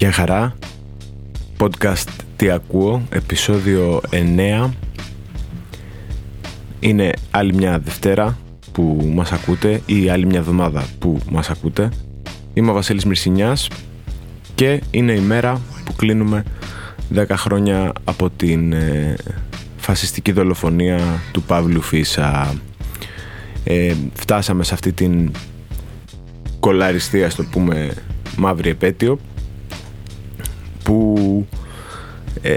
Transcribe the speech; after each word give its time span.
Γεια 0.00 0.12
χαρά. 0.12 0.54
Podcast 1.58 2.08
Τι 2.36 2.50
Ακούω 2.50 3.02
Επισόδιο 3.10 4.00
9 4.10 4.70
Είναι 6.80 7.12
άλλη 7.30 7.54
μια 7.54 7.78
Δευτέρα 7.78 8.38
που 8.72 9.10
μας 9.14 9.32
ακούτε 9.32 9.80
ή 9.86 10.08
άλλη 10.08 10.26
μια 10.26 10.38
εβδομάδα 10.38 10.84
που 10.98 11.20
μας 11.30 11.50
ακούτε. 11.50 11.88
Είμαι 12.54 12.70
ο 12.70 12.74
Βασίλης 12.74 13.04
Μυρσινιάς 13.04 13.68
και 14.54 14.82
είναι 14.90 15.12
η 15.12 15.20
μέρα 15.20 15.60
που 15.84 15.92
κλείνουμε 15.92 16.44
10 17.14 17.24
χρόνια 17.30 17.92
από 18.04 18.30
την 18.30 18.72
ε, 18.72 19.16
φασιστική 19.76 20.32
δολοφονία 20.32 21.00
του 21.32 21.42
Παύλου 21.42 21.80
Φίσα. 21.80 22.54
Ε, 23.64 23.94
φτάσαμε 24.14 24.64
σε 24.64 24.74
αυτή 24.74 24.92
την 24.92 25.30
κολαριστία 26.60 27.30
στο 27.30 27.44
πούμε 27.44 27.90
μαύρη 28.36 28.70
επέτειο 28.70 29.18
που 30.82 31.46
ε, 32.42 32.56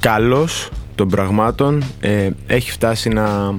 καλός 0.00 0.70
των 0.94 1.08
πραγμάτων 1.08 1.84
ε, 2.00 2.28
έχει 2.46 2.70
φτάσει 2.70 3.08
να, 3.08 3.54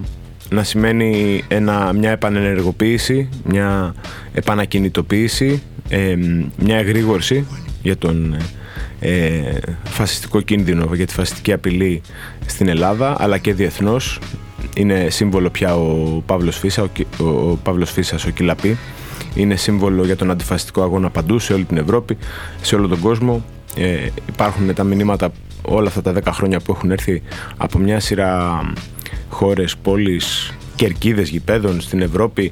να 0.49 0.63
σημαίνει 0.63 1.43
ένα, 1.47 1.93
μια 1.93 2.11
επανενεργοποίηση, 2.11 3.29
μια 3.45 3.95
επανακινητοποίηση, 4.33 5.61
ε, 5.89 6.15
μια 6.57 6.77
εγρήγορση 6.77 7.45
για 7.81 7.97
τον 7.97 8.37
ε, 8.99 9.41
φασιστικό 9.83 10.41
κίνδυνο, 10.41 10.89
για 10.93 11.05
τη 11.05 11.13
φασιστική 11.13 11.53
απειλή 11.53 12.01
στην 12.45 12.67
Ελλάδα 12.67 13.15
αλλά 13.19 13.37
και 13.37 13.53
διεθνώς. 13.53 14.19
Είναι 14.75 15.09
σύμβολο 15.09 15.49
πια 15.49 15.75
ο 15.75 16.21
Παύλος, 16.25 16.57
Φίσα, 16.57 16.83
ο, 16.83 17.23
ο 17.23 17.59
Παύλος 17.63 17.91
Φίσας, 17.91 18.25
ο 18.25 18.29
Κιλαπή 18.29 18.77
είναι 19.35 19.55
σύμβολο 19.55 20.05
για 20.05 20.15
τον 20.15 20.31
αντιφασιστικό 20.31 20.81
αγώνα 20.81 21.09
παντού, 21.09 21.39
σε 21.39 21.53
όλη 21.53 21.63
την 21.63 21.77
Ευρώπη, 21.77 22.17
σε 22.61 22.75
όλο 22.75 22.87
τον 22.87 22.99
κόσμο. 22.99 23.43
Ε, 23.75 24.07
υπάρχουν 24.29 24.73
τα 24.73 24.83
μηνύματα 24.83 25.31
όλα 25.61 25.87
αυτά 25.87 26.01
τα 26.01 26.13
10 26.13 26.31
χρόνια 26.31 26.59
που 26.59 26.71
έχουν 26.71 26.91
έρθει 26.91 27.21
από 27.57 27.77
μια 27.77 27.99
σειρά 27.99 28.61
χώρες, 29.29 29.77
πόλεις, 29.77 30.53
κερκίδες 30.75 31.29
γηπέδων 31.29 31.81
στην 31.81 32.01
Ευρώπη 32.01 32.51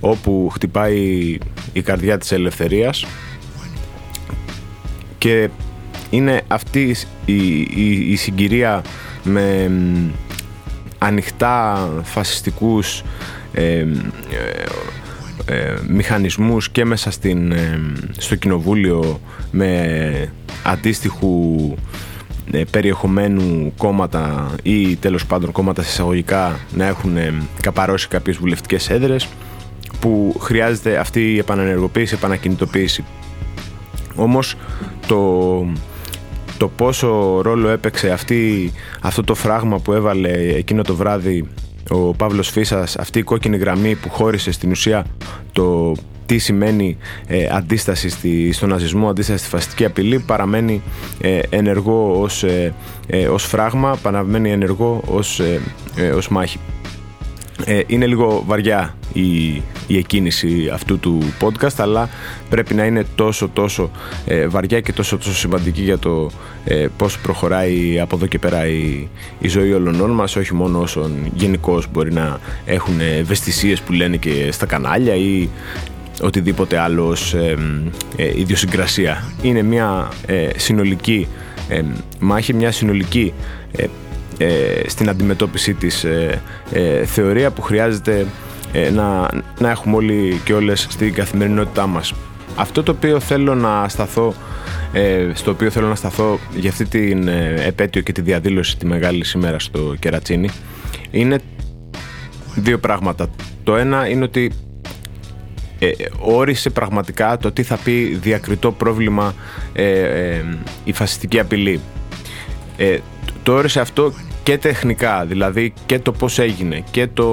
όπου 0.00 0.48
χτυπάει 0.52 1.36
η 1.72 1.82
καρδιά 1.82 2.18
της 2.18 2.32
ελευθερίας 2.32 3.06
και 5.18 5.48
είναι 6.10 6.42
αυτή 6.48 6.96
η, 7.24 7.60
η, 7.60 8.10
η 8.10 8.16
συγκυρία 8.16 8.82
με 9.24 9.70
ανοιχτά 10.98 11.88
φασιστικούς 12.02 13.02
ε, 13.52 13.62
ε, 13.62 13.86
μηχανισμούς 15.88 16.70
και 16.70 16.84
μέσα 16.84 17.10
στην, 17.10 17.52
ε, 17.52 17.80
στο 18.18 18.34
κοινοβούλιο 18.34 19.20
με 19.50 20.32
αντίστοιχου 20.62 21.74
ε, 22.50 22.62
περιεχομένου 22.70 23.72
κόμματα 23.76 24.54
ή 24.62 24.96
τέλος 24.96 25.26
πάντων 25.26 25.52
κόμματα 25.52 25.82
εισαγωγικά 25.82 26.58
να 26.74 26.86
έχουν 26.86 27.16
ε, 27.16 27.34
καπαρώσει 27.60 28.08
κάποιες 28.08 28.36
βουλευτικές 28.36 28.90
έδρες 28.90 29.28
που 30.00 30.34
χρειάζεται 30.40 30.98
αυτή 30.98 31.34
η 31.34 31.38
επανενεργοποίηση, 31.38 32.14
η 32.14 32.16
επανακινητοποίηση. 32.16 33.04
Όμως 34.14 34.54
το, 35.06 35.66
το 36.58 36.68
πόσο 36.68 37.40
ρόλο 37.42 37.68
έπαιξε 37.68 38.10
αυτή, 38.10 38.72
αυτό 39.00 39.24
το 39.24 39.34
φράγμα 39.34 39.78
που 39.78 39.92
έβαλε 39.92 40.30
εκείνο 40.54 40.82
το 40.82 40.94
βράδυ 40.94 41.48
ο 41.88 42.14
Παύλος 42.14 42.48
Φίσας 42.50 42.96
αυτή 42.96 43.18
η 43.18 43.22
κόκκινη 43.22 43.56
γραμμή 43.56 43.94
που 43.94 44.10
χώρισε 44.10 44.52
στην 44.52 44.70
ουσία 44.70 45.04
το 45.52 45.94
τι 46.28 46.38
σημαίνει 46.38 46.96
ε, 47.26 47.48
αντίσταση 47.50 48.08
στη, 48.08 48.52
στον 48.52 48.68
ναζισμό, 48.68 49.08
αντίσταση 49.08 49.38
στη 49.38 49.48
φασιστική 49.48 49.84
απειλή 49.84 50.18
παραμένει 50.18 50.82
ε, 51.20 51.40
ενεργό 51.48 52.20
ως, 52.20 52.42
ε, 52.42 52.74
ε, 53.06 53.28
ως 53.28 53.44
φράγμα, 53.44 53.98
παραμένει 54.02 54.50
ενεργό 54.50 55.02
ως, 55.06 55.40
ως 56.16 56.28
μάχη. 56.28 56.58
Είναι 57.86 58.06
λίγο 58.06 58.42
βαριά 58.46 58.94
η, 59.12 59.46
η 59.86 59.96
εκκίνηση 59.96 60.70
αυτού 60.72 60.98
του 60.98 61.32
podcast 61.40 61.76
αλλά 61.76 62.08
πρέπει 62.48 62.74
να 62.74 62.84
είναι 62.84 63.04
τόσο 63.14 63.48
τόσο 63.52 63.90
βαριά 64.48 64.80
και 64.80 64.92
τόσο 64.92 65.16
τόσο 65.16 65.34
σημαντική 65.34 65.82
για 65.82 65.98
το 65.98 66.30
ε, 66.64 66.86
πώς 66.96 67.18
προχωράει 67.18 68.00
από 68.00 68.16
εδώ 68.16 68.26
και 68.26 68.38
πέρα 68.38 68.66
η, 68.66 69.08
η 69.38 69.48
ζωή 69.48 69.72
όλων 69.72 70.10
μας 70.10 70.36
όχι 70.36 70.54
μόνο 70.54 70.80
όσων 70.80 71.12
γενικώς 71.34 71.86
μπορεί 71.92 72.12
να 72.12 72.38
έχουν 72.64 73.00
ευαισθησίες 73.00 73.80
που 73.80 73.92
λένε 73.92 74.16
και 74.16 74.48
στα 74.52 74.66
κανάλια 74.66 75.14
ή 75.14 75.48
οτιδήποτε 76.22 76.78
άλλο 76.78 77.16
ε, 77.34 77.54
ε, 78.22 78.38
ιδιοσυγκρασία. 78.38 79.32
Είναι 79.42 79.62
μια 79.62 80.08
ε, 80.26 80.48
συνολική 80.56 81.28
ε, 81.68 81.82
μάχη, 82.18 82.54
μια 82.54 82.72
συνολική 82.72 83.32
στην 84.86 85.08
αντιμετώπιση 85.08 85.74
της 85.74 86.06
θεωρία 87.04 87.50
που 87.50 87.62
χρειάζεται 87.62 88.26
να, 88.92 89.28
να 89.58 89.70
έχουμε 89.70 89.96
όλοι 89.96 90.40
και 90.44 90.52
όλες 90.54 90.86
στην 90.90 91.14
καθημερινότητά 91.14 91.86
μας. 91.86 92.14
Αυτό 92.56 92.82
το 92.82 92.92
οποίο 92.92 93.20
θέλω 93.20 93.54
να 93.54 93.88
σταθώ 93.88 94.34
ε, 94.92 95.30
στο 95.34 95.50
οποίο 95.50 95.70
θέλω 95.70 95.88
να 95.88 95.94
σταθώ 95.94 96.38
για 96.54 96.70
αυτή 96.70 96.84
την 96.84 97.28
ε, 97.28 97.54
επέτειο 97.66 98.02
και 98.02 98.12
τη 98.12 98.20
διαδήλωση 98.20 98.76
τη 98.76 98.86
μεγάλη 98.86 99.24
σήμερα 99.24 99.58
στο 99.58 99.94
Κερατσίνι 99.98 100.48
είναι 101.10 101.38
δύο 102.54 102.78
πράγματα. 102.78 103.30
Το 103.64 103.76
ένα 103.76 104.08
είναι 104.08 104.24
ότι 104.24 104.52
ε, 105.78 105.90
όρισε 106.18 106.70
πραγματικά 106.70 107.36
το 107.36 107.52
τι 107.52 107.62
θα 107.62 107.76
πει 107.76 108.18
διακριτό 108.22 108.72
πρόβλημα 108.72 109.34
ε, 109.72 110.42
η 110.84 110.92
φασιστική 110.92 111.40
απειλή. 111.40 111.80
το 113.42 113.52
όρισε 113.52 113.80
αυτό 113.80 114.12
και 114.48 114.58
τεχνικά, 114.58 115.24
δηλαδή 115.24 115.72
και 115.86 115.98
το 115.98 116.12
πώς 116.12 116.38
έγινε 116.38 116.84
και 116.90 117.06
το 117.14 117.26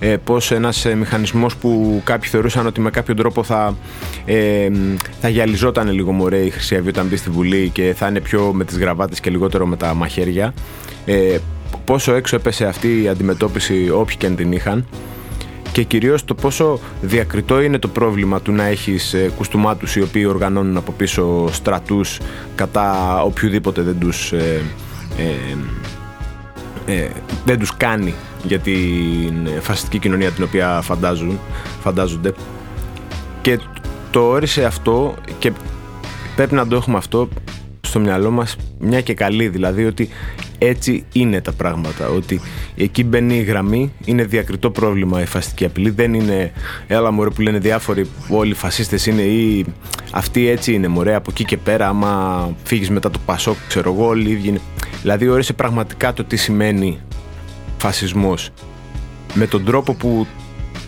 ε, 0.00 0.16
πως 0.16 0.50
ένας 0.50 0.84
ε, 0.84 0.94
μηχανισμός 0.94 1.56
που 1.56 2.00
κάποιοι 2.04 2.30
θεωρούσαν 2.30 2.66
ότι 2.66 2.80
με 2.80 2.90
κάποιο 2.90 3.14
τρόπο 3.14 3.42
θα, 3.42 3.76
ε, 4.24 4.68
θα 5.20 5.28
γυαλιζόταν 5.28 5.90
λίγο 5.90 6.12
μωρέ 6.12 6.38
η 6.38 6.50
Χρυσή 6.50 6.76
Αυγή 6.76 6.88
όταν 6.88 7.06
μπει 7.06 7.16
στη 7.16 7.30
Βουλή 7.30 7.68
και 7.68 7.94
θα 7.96 8.08
είναι 8.08 8.20
πιο 8.20 8.52
με 8.52 8.64
τις 8.64 8.78
γραβάτες 8.78 9.20
και 9.20 9.30
λιγότερο 9.30 9.66
με 9.66 9.76
τα 9.76 9.94
μαχαίρια. 9.94 10.54
Ε, 11.04 11.38
πόσο 11.84 12.14
έξω 12.14 12.36
έπεσε 12.36 12.64
αυτή 12.64 13.02
η 13.02 13.08
αντιμετώπιση 13.08 13.90
όποιοι 13.90 14.16
και 14.16 14.26
αν 14.26 14.36
την 14.36 14.52
είχαν. 14.52 14.86
Και 15.72 15.82
κυρίως 15.82 16.24
το 16.24 16.34
πόσο 16.34 16.80
διακριτό 17.00 17.60
είναι 17.60 17.78
το 17.78 17.88
πρόβλημα 17.88 18.40
του 18.40 18.52
να 18.52 18.64
έχεις 18.64 19.14
ε, 19.14 19.30
κουστούμάτους 19.36 19.96
οι 19.96 20.02
οποίοι 20.02 20.24
οργανώνουν 20.28 20.76
από 20.76 20.92
πίσω 20.92 21.48
στρατούς 21.52 22.20
κατά 22.54 23.16
οποιοδήποτε 23.22 23.82
δεν 23.82 23.98
τους 23.98 24.32
ε, 24.32 24.60
ε, 25.18 25.56
δεν 27.44 27.58
τους 27.58 27.76
κάνει 27.76 28.14
για 28.42 28.58
την 28.58 29.48
φασιστική 29.60 29.98
κοινωνία 29.98 30.30
την 30.30 30.44
οποία 30.44 30.80
φαντάζουν, 30.82 31.38
φαντάζονται. 31.80 32.34
Και 33.40 33.58
το 34.10 34.20
όρισε 34.20 34.64
αυτό 34.64 35.14
και 35.38 35.52
πρέπει 36.36 36.54
να 36.54 36.66
το 36.66 36.76
έχουμε 36.76 36.96
αυτό 36.96 37.28
στο 37.90 38.00
μυαλό 38.00 38.30
μας 38.30 38.56
μια 38.78 39.00
και 39.00 39.14
καλή 39.14 39.48
δηλαδή 39.48 39.84
ότι 39.84 40.08
έτσι 40.58 41.04
είναι 41.12 41.40
τα 41.40 41.52
πράγματα 41.52 42.08
ότι 42.08 42.40
εκεί 42.76 43.04
μπαίνει 43.04 43.36
η 43.36 43.42
γραμμή 43.42 43.92
είναι 44.04 44.24
διακριτό 44.24 44.70
πρόβλημα 44.70 45.22
η 45.22 45.26
φασιστική 45.26 45.64
απειλή 45.64 45.90
δεν 45.90 46.14
είναι 46.14 46.52
έλα 46.86 47.10
μωρέ 47.10 47.30
που 47.30 47.40
λένε 47.40 47.58
διάφοροι 47.58 48.06
όλοι 48.28 48.50
οι 48.50 48.54
φασίστες 48.54 49.06
είναι 49.06 49.22
ή 49.22 49.64
αυτοί 50.12 50.48
έτσι 50.48 50.72
είναι 50.74 50.88
μωρέ 50.88 51.14
από 51.14 51.30
εκεί 51.30 51.44
και 51.44 51.56
πέρα 51.56 51.88
άμα 51.88 52.54
φύγεις 52.64 52.90
μετά 52.90 53.10
το 53.10 53.18
Πασόκ 53.24 53.56
ξέρω 53.68 53.92
εγώ 53.92 54.06
όλοι 54.06 54.28
οι 54.28 54.32
ίδιοι 54.32 54.48
είναι 54.48 54.60
δηλαδή 55.00 55.28
όρισε 55.28 55.52
πραγματικά 55.52 56.12
το 56.12 56.24
τι 56.24 56.36
σημαίνει 56.36 57.00
φασισμός. 57.80 58.50
Με 59.34 59.46
τον 59.46 59.64
τρόπο 59.64 59.94
που 59.94 60.26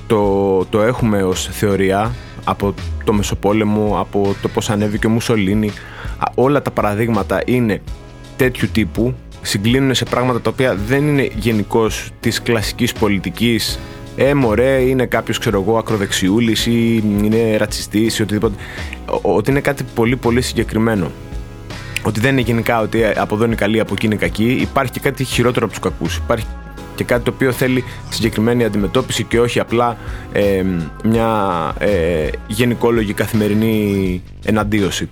το, 0.07 0.65
το 0.65 0.83
έχουμε 0.83 1.23
ως 1.23 1.49
θεωρία 1.53 2.15
από 2.45 2.75
το 3.05 3.13
Μεσοπόλεμο, 3.13 3.97
από 4.01 4.35
το 4.43 4.49
πώς 4.49 4.71
ανέβηκε 4.71 5.07
ο 5.07 5.11
Μουσολίνη 5.11 5.73
όλα 6.35 6.63
τα 6.63 6.71
παραδείγματα 6.71 7.43
είναι 7.45 7.83
τέτοιου 8.37 8.69
τύπου 8.73 9.15
συγκλίνουν 9.43 9.95
σε 9.95 10.05
πράγματα 10.05 10.41
τα 10.41 10.51
οποία 10.51 10.75
δεν 10.75 11.07
είναι 11.07 11.31
γενικώς 11.35 12.11
της 12.21 12.43
κλασικής 12.43 12.93
πολιτικής 12.93 13.79
ε, 14.17 14.35
μωρέ, 14.35 14.81
είναι 14.81 15.07
κάποιος 15.07 15.39
ξέρω 15.39 15.61
εγώ 15.61 15.79
ακροδεξιούλης 15.79 16.67
ή 16.67 16.97
είναι 16.97 17.57
ρατσιστής 17.57 18.19
ή 18.19 18.23
οτιδήποτε. 18.23 18.55
Ότι 19.23 19.51
είναι 19.51 19.61
κάτι 19.61 19.85
πολύ 19.95 20.17
πολύ 20.17 20.41
συγκεκριμένο. 20.41 21.11
Ότι 22.03 22.21
δεν 22.21 22.33
είναι 22.33 22.41
γενικά 22.41 22.81
ότι 22.81 23.05
από 23.17 23.35
εδώ 23.35 23.45
είναι 23.45 23.55
καλή, 23.55 23.81
από 23.81 23.95
εκεί 23.95 24.07
είναι 24.07 24.15
κακή. 24.15 24.59
Υπάρχει 24.61 24.93
και 24.93 25.01
κάτι 25.01 25.25
χειρότερο 25.25 25.65
από 25.65 25.75
τους 25.75 25.83
κακούς. 25.83 26.17
Υπάρχει 26.17 26.47
και 26.95 27.05
κάτι 27.05 27.25
το 27.25 27.31
οποίο 27.35 27.53
θέλει 27.53 27.85
συγκεκριμένη 28.09 28.65
αντιμετώπιση 28.65 29.25
και 29.25 29.41
όχι 29.41 29.61
απλά 29.61 29.97
ε, 30.33 30.65
μια 31.05 31.73
ε, 31.79 32.29
γενικόλογη 32.47 33.13
καθημερινή 33.13 34.23
εναντίωση. 34.45 35.09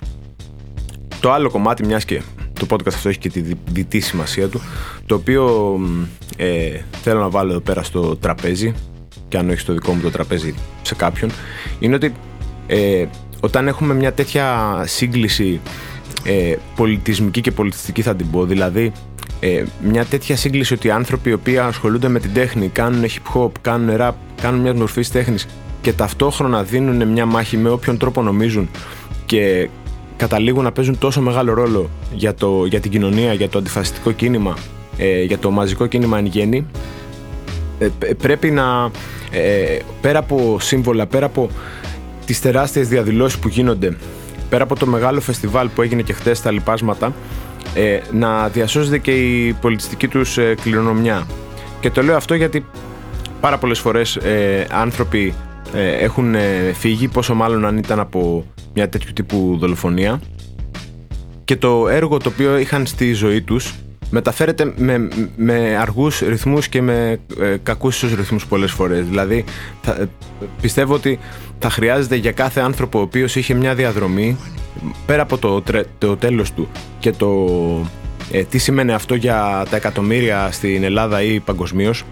Το 1.21 1.33
άλλο 1.33 1.51
κομμάτι, 1.51 1.87
μιας 1.87 2.05
και 2.05 2.23
το 2.53 2.67
podcast 2.71 2.87
αυτό 2.87 3.09
έχει 3.09 3.19
και 3.19 3.29
τη 3.29 3.43
διτή 3.73 4.01
σημασία 4.01 4.49
του, 4.49 4.61
το 5.07 5.15
οποίο 5.15 5.77
ε, 6.37 6.81
θέλω 7.03 7.21
να 7.21 7.29
βάλω 7.29 7.51
εδώ 7.51 7.61
πέρα 7.61 7.83
στο 7.83 8.17
τραπέζι 8.17 8.75
και 9.29 9.39
αν 9.39 9.49
όχι 9.51 9.59
στο 9.59 9.73
δικό 9.73 9.93
μου 9.93 10.01
το 10.01 10.11
τραπέζι 10.11 10.55
σε 10.83 10.95
κάποιον, 10.95 11.31
είναι 11.79 11.95
ότι 11.95 12.13
ε, 12.67 13.07
όταν 13.41 13.69
έχουμε 13.69 13.95
μια 13.95 14.13
τέτοια 14.13 14.75
σύγκληση 14.87 15.61
ε, 16.25 16.55
πολιτισμική 16.77 17.41
και 17.41 17.51
πολιτιστική 17.51 18.03
θα 18.03 18.15
την 18.15 18.31
πω, 18.31 18.45
δηλαδή 18.45 18.93
ε, 19.41 19.65
μια 19.83 20.05
τέτοια 20.05 20.37
σύγκληση 20.37 20.75
ότι 20.75 20.87
οι 20.87 20.91
άνθρωποι 20.91 21.31
οι 21.31 21.33
οποίοι 21.33 21.59
ασχολούνται 21.59 22.09
με 22.09 22.21
την 22.21 22.33
τέχνη, 22.33 22.69
κάνουν 22.69 23.05
hip 23.05 23.37
hop, 23.37 23.51
κάνουν 23.61 23.97
rap, 24.01 24.13
κάνουν 24.41 24.61
μια 24.61 24.75
μορφή 24.75 25.07
τέχνης 25.07 25.47
και 25.81 25.93
ταυτόχρονα 25.93 26.63
δίνουν 26.63 27.09
μια 27.09 27.27
μάχη 27.27 27.57
με 27.57 27.71
όποιον 27.71 27.97
τρόπο 27.97 28.23
νομίζουν 28.23 28.69
και 29.27 29.69
καταλήγουν 30.21 30.65
να 30.65 30.73
παίζουν 30.73 30.99
τόσο 30.99 31.21
μεγάλο 31.21 31.55
ρόλο 31.55 31.91
για, 32.13 32.35
το, 32.35 32.65
για 32.65 32.81
την 32.81 32.91
κοινωνία, 32.91 33.33
για 33.33 33.49
το 33.49 33.59
αντιφασιστικό 33.59 34.13
κίνημα, 34.13 34.57
ε, 34.97 35.23
για 35.23 35.39
το 35.39 35.51
μαζικό 35.51 35.87
κίνημα 35.87 36.19
εν 36.19 36.27
γέννη, 36.27 36.67
ε, 37.79 37.89
πρέπει 38.13 38.51
να, 38.51 38.91
ε, 39.31 39.79
πέρα 40.01 40.19
από 40.19 40.57
σύμβολα, 40.61 41.07
πέρα 41.07 41.27
από 41.27 41.51
τις 42.27 42.41
τεράστιες 42.41 42.89
διαδηλώσεις 42.89 43.39
που 43.39 43.49
γίνονται, 43.49 43.97
πέρα 44.49 44.63
από 44.63 44.79
το 44.79 44.87
μεγάλο 44.87 45.21
φεστιβάλ 45.21 45.69
που 45.69 45.83
έγινε 45.83 46.03
και 46.03 46.13
χτες 46.13 46.39
στα 46.39 46.51
λοιπάσματα, 46.51 47.13
ε, 47.75 48.01
να 48.13 48.49
διασώζεται 48.49 48.99
και 48.99 49.11
η 49.11 49.53
πολιτιστική 49.53 50.09
τους 50.09 50.39
ε, 50.39 50.55
κληρονομιά. 50.63 51.27
Και 51.81 51.91
το 51.91 52.03
λέω 52.03 52.17
αυτό 52.17 52.35
γιατί 52.35 52.65
πάρα 53.41 53.59
πολλές 53.59 53.79
φορές 53.79 54.17
ε, 54.17 54.67
άνθρωποι 54.71 55.27
ε, 55.29 55.50
έχουν 55.75 56.35
φύγει, 56.75 57.09
πόσο 57.09 57.35
μάλλον 57.35 57.67
αν 57.67 57.77
ήταν 57.77 58.01
από 58.01 58.45
μια 58.75 58.89
τέτοιου 58.89 59.13
τύπου 59.13 59.57
δολοφονία 59.59 60.21
και 61.45 61.57
το 61.57 61.89
έργο 61.89 62.17
το 62.17 62.29
οποίο 62.29 62.59
είχαν 62.59 62.87
στη 62.87 63.13
ζωή 63.13 63.43
τους 63.43 63.75
μεταφέρεται 64.11 64.73
με, 64.77 65.09
με 65.37 65.77
αργούς 65.81 66.19
ρυθμούς 66.21 66.69
και 66.69 66.83
με 66.83 67.21
ε, 67.41 67.57
κακούς 67.63 68.01
ρυθμούς 68.01 68.47
πολλές 68.47 68.73
φορές. 68.73 69.05
Δηλαδή 69.05 69.45
θα, 69.83 70.09
πιστεύω 70.61 70.95
ότι 70.95 71.19
θα 71.59 71.71
χρειάζεται 71.71 72.17
για 72.17 72.33
κάθε 72.33 72.61
άνθρωπο 72.61 72.99
ο 72.99 73.03
οποίος 73.03 73.37
είχε 73.37 73.55
μια 73.55 73.75
διαδρομή 73.75 74.37
πέρα 75.07 75.23
από 75.23 75.39
το, 75.39 75.63
το 75.99 76.17
τέλος 76.17 76.53
του 76.53 76.69
και 76.99 77.11
το 77.13 77.47
ε, 78.33 78.43
τι 78.43 78.59
σημαίνει 78.59 78.93
αυτό 78.93 79.15
για 79.15 79.67
τα 79.71 79.77
εκατομμύρια 79.77 80.49
στην 80.53 80.83
Ελλάδα 80.83 81.23
ή 81.23 81.41
παγκοσμίως, 81.41 82.05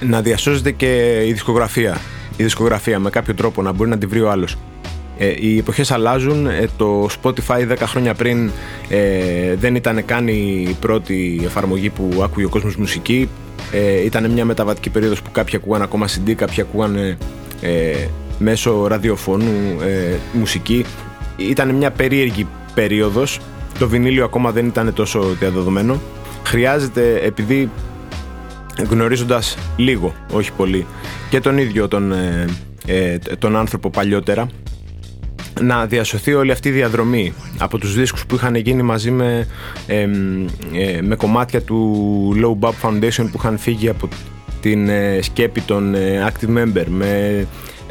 να 0.00 0.20
διασώζεται 0.20 0.70
και 0.70 1.22
η 1.26 1.32
δισκογραφία. 1.32 2.00
Η 2.36 2.42
δισκογραφία 2.42 2.98
με 2.98 3.10
κάποιο 3.10 3.34
τρόπο 3.34 3.62
να 3.62 3.72
μπορεί 3.72 3.90
να 3.90 3.98
τη 3.98 4.06
βρει 4.06 4.20
ο 4.20 4.30
άλλος. 4.30 4.56
Ε, 5.18 5.34
οι 5.40 5.58
εποχές 5.58 5.90
αλλάζουν. 5.90 6.46
Ε, 6.46 6.68
το 6.76 7.08
Spotify 7.22 7.70
10 7.72 7.76
χρόνια 7.78 8.14
πριν 8.14 8.50
ε, 8.88 9.54
δεν 9.54 9.74
ήταν 9.74 10.04
καν 10.04 10.28
η 10.28 10.76
πρώτη 10.80 11.40
εφαρμογή 11.44 11.90
που 11.90 12.20
άκουγε 12.22 12.46
ο 12.46 12.48
κόσμος 12.48 12.76
μουσική. 12.76 13.28
Ε, 13.72 14.04
ήταν 14.04 14.30
μια 14.30 14.44
μεταβατική 14.44 14.90
περίοδος 14.90 15.22
που 15.22 15.30
κάποιοι 15.30 15.56
ακούγαν 15.56 15.82
ακόμα 15.82 16.06
CD, 16.08 16.32
κάποιοι 16.32 16.60
ακούγαν 16.60 16.96
ε, 17.60 17.94
μέσω 18.38 18.86
ραδιοφώνου 18.86 19.76
μουσική. 20.32 20.84
Ήταν 21.36 21.74
μια 21.74 21.90
περίεργη 21.90 22.46
περίοδος. 22.74 23.40
Το 23.78 23.88
βινίλιο 23.88 24.24
ακόμα 24.24 24.50
δεν 24.50 24.66
ήταν 24.66 24.92
τόσο 24.92 25.20
διαδεδομένο. 25.38 26.00
Χρειάζεται, 26.44 27.20
επειδή 27.22 27.70
γνωρίζοντας 28.90 29.58
λίγο, 29.76 30.14
όχι 30.32 30.52
πολύ, 30.52 30.86
και 31.30 31.40
τον 31.40 31.58
ίδιο 31.58 31.88
τον, 31.88 32.12
τον 33.38 33.56
άνθρωπο 33.56 33.90
παλιότερα, 33.90 34.48
να 35.60 35.86
διασωθεί 35.86 36.34
όλη 36.34 36.50
αυτή 36.50 36.68
η 36.68 36.72
διαδρομή 36.72 37.32
από 37.58 37.78
τους 37.78 37.94
δίσκους 37.94 38.26
που 38.26 38.34
είχαν 38.34 38.54
γίνει 38.54 38.82
μαζί 38.82 39.10
με, 39.10 39.46
ε, 39.86 40.06
με 41.02 41.16
κομμάτια 41.16 41.62
του 41.62 42.34
Low 42.42 42.66
Bub 42.66 42.72
Foundation 42.82 43.28
που 43.30 43.36
είχαν 43.38 43.58
φύγει 43.58 43.88
από 43.88 44.08
την 44.60 44.88
ε, 44.88 45.18
σκέπη 45.22 45.60
των 45.60 45.94
ε, 45.94 46.32
Active 46.32 46.58
Member 46.58 46.84
με 46.88 47.46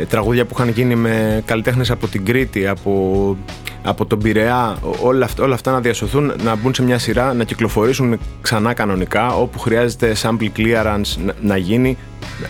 τραγούδια 0.09 0.45
που 0.45 0.55
είχαν 0.57 0.69
γίνει 0.69 0.95
με 0.95 1.43
καλλιτέχνες 1.45 1.91
από 1.91 2.07
την 2.07 2.25
Κρήτη, 2.25 2.67
από, 2.67 3.37
από 3.85 4.05
τον 4.05 4.19
Πειραιά 4.19 4.77
όλα, 5.01 5.29
όλα 5.39 5.53
αυτά 5.53 5.71
να 5.71 5.79
διασωθούν, 5.79 6.33
να 6.43 6.55
μπουν 6.55 6.73
σε 6.73 6.83
μια 6.83 6.97
σειρά, 6.97 7.33
να 7.33 7.43
κυκλοφορήσουν 7.43 8.19
ξανά 8.41 8.73
κανονικά 8.73 9.35
όπου 9.35 9.59
χρειάζεται 9.59 10.15
sample 10.21 10.49
clearance 10.57 11.15
να, 11.25 11.33
να 11.41 11.57
γίνει, 11.57 11.97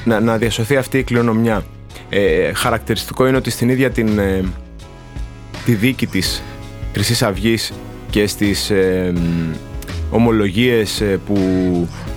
να, 0.05 0.19
να 0.19 0.37
διασωθεί 0.37 0.77
αυτή 0.77 0.97
η 0.97 1.03
κληρονομιά. 1.03 1.63
Ε, 2.09 2.53
χαρακτηριστικό 2.53 3.27
είναι 3.27 3.37
ότι 3.37 3.49
στην 3.49 3.69
ίδια 3.69 3.89
την, 3.89 4.19
τη 5.65 5.73
δίκη 5.73 6.07
της 6.07 6.43
Χρυσής 6.93 7.23
Αυγής 7.23 7.73
και 8.09 8.27
στις 8.27 8.69
ε, 8.69 9.13
ομολογίες 10.09 11.03
που, 11.25 11.37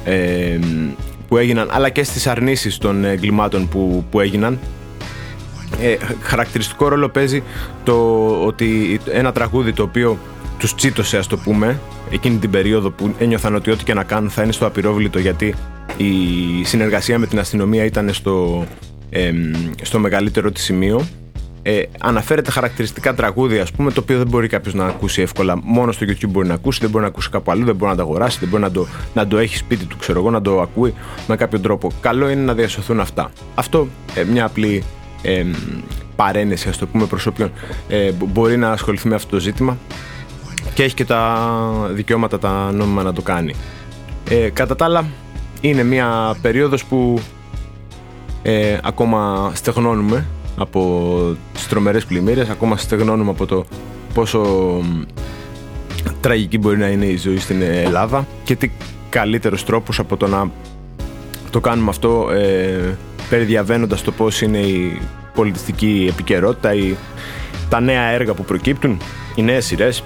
ε, 0.04 0.58
που 1.28 1.36
έγιναν 1.36 1.68
αλλά 1.72 1.88
και 1.88 2.02
στις 2.04 2.26
αρνήσεις 2.26 2.78
των 2.78 3.04
εγκλημάτων 3.04 3.68
που, 3.68 4.04
που 4.10 4.20
έγιναν 4.20 4.58
ε, 5.80 5.96
χαρακτηριστικό 6.20 6.88
ρόλο 6.88 7.08
παίζει 7.08 7.42
το 7.84 8.26
ότι 8.44 9.00
ένα 9.12 9.32
τραγούδι 9.32 9.72
το 9.72 9.82
οποίο 9.82 10.18
τους 10.58 10.74
τσίτωσε 10.74 11.18
ας 11.18 11.26
το 11.26 11.36
πούμε 11.36 11.80
εκείνη 12.10 12.36
την 12.36 12.50
περίοδο 12.50 12.90
που 12.90 13.14
ένιωθαν 13.18 13.54
ότι 13.54 13.70
ό,τι 13.70 13.84
και 13.84 13.94
να 13.94 14.04
κάνουν 14.04 14.30
θα 14.30 14.42
είναι 14.42 14.52
στο 14.52 14.66
απειρόβλητο 14.66 15.18
γιατί 15.18 15.54
η 15.96 16.64
συνεργασία 16.64 17.18
με 17.18 17.26
την 17.26 17.38
αστυνομία 17.38 17.84
ήταν 17.84 18.12
στο, 18.12 18.66
ε, 19.10 19.32
στο 19.82 19.98
μεγαλύτερο 19.98 20.50
της 20.50 20.62
σημείο 20.62 21.06
ε, 21.62 21.82
αναφέρεται 22.00 22.50
χαρακτηριστικά 22.50 23.14
τραγούδια, 23.14 23.62
ας 23.62 23.72
πούμε, 23.72 23.90
το 23.92 24.00
οποίο 24.00 24.18
δεν 24.18 24.26
μπορεί 24.28 24.48
κάποιος 24.48 24.74
να 24.74 24.86
ακούσει 24.86 25.22
εύκολα. 25.22 25.60
Μόνος 25.62 25.94
στο 25.94 26.06
YouTube 26.08 26.28
μπορεί 26.28 26.48
να 26.48 26.54
ακούσει, 26.54 26.80
δεν 26.80 26.90
μπορεί 26.90 27.02
να 27.02 27.08
ακούσει 27.10 27.30
κάπου 27.30 27.50
αλλού, 27.50 27.64
δεν 27.64 27.76
μπορεί 27.76 27.90
να 27.90 27.96
το 27.96 28.02
αγοράσει, 28.02 28.38
δεν 28.40 28.48
μπορεί 28.48 28.62
να 28.62 28.70
το, 28.70 28.86
να 29.14 29.26
το 29.26 29.38
έχει 29.38 29.56
σπίτι 29.56 29.84
του, 29.84 29.96
ξέρω 29.96 30.18
εγώ, 30.20 30.30
να 30.30 30.42
το 30.42 30.60
ακούει 30.60 30.94
με 31.28 31.36
κάποιο 31.36 31.60
τρόπο. 31.60 31.90
Καλό 32.00 32.28
είναι 32.28 32.42
να 32.42 32.54
διασωθούν 32.54 33.00
αυτά. 33.00 33.30
Αυτό 33.54 33.88
ε, 34.14 34.24
μια 34.24 34.44
απλή 34.44 34.84
ε, 35.22 35.44
παρένεση, 36.16 36.68
ας 36.68 36.78
το 36.78 36.86
πούμε, 36.86 37.04
προ 37.06 37.18
όποιον 37.28 37.50
ε, 37.88 38.10
μπορεί 38.12 38.56
να 38.56 38.70
ασχοληθεί 38.70 39.08
με 39.08 39.14
αυτό 39.14 39.28
το 39.30 39.40
ζήτημα 39.40 39.76
και 40.74 40.82
έχει 40.82 40.94
και 40.94 41.04
τα 41.04 41.50
δικαιώματα 41.90 42.38
τα 42.38 42.72
νόμιμα 42.72 43.02
να 43.02 43.12
το 43.12 43.22
κάνει. 43.22 43.54
Ε, 44.28 44.48
κατά 44.48 44.76
τα 44.76 44.84
άλλα, 44.84 45.04
είναι 45.60 45.82
μια 45.82 46.36
περίοδος 46.42 46.84
που 46.84 47.20
ε, 48.42 48.78
ακόμα 48.82 49.50
στεγνώνουμε 49.54 50.26
από 50.56 51.36
τις 51.52 51.68
τρομερές 51.68 52.04
πλημμύρες 52.04 52.48
ακόμα 52.48 52.76
στεγνώνουμε 52.76 53.30
από 53.30 53.46
το 53.46 53.64
πόσο 54.14 54.44
τραγική 56.20 56.58
μπορεί 56.58 56.76
να 56.76 56.88
είναι 56.88 57.06
η 57.06 57.16
ζωή 57.16 57.38
στην 57.38 57.62
Ελλάδα 57.62 58.26
και 58.44 58.56
τι 58.56 58.70
καλύτερος 59.10 59.64
τρόπος 59.64 59.98
από 59.98 60.16
το 60.16 60.26
να 60.26 60.50
το 61.50 61.60
κάνουμε 61.60 61.90
αυτό 61.90 62.30
ε, 62.30 62.96
περιδιαβαίνοντας 63.28 64.02
το 64.02 64.12
πώς 64.12 64.40
είναι 64.40 64.58
η 64.58 65.00
πολιτιστική 65.34 66.06
επικαιρότητα 66.10 66.74
η, 66.74 66.96
τα 67.68 67.80
νέα 67.80 68.02
έργα 68.02 68.34
που 68.34 68.44
προκύπτουν 68.44 69.00
οι 69.34 69.42
νέες 69.42 69.64
σειρές 69.66 70.04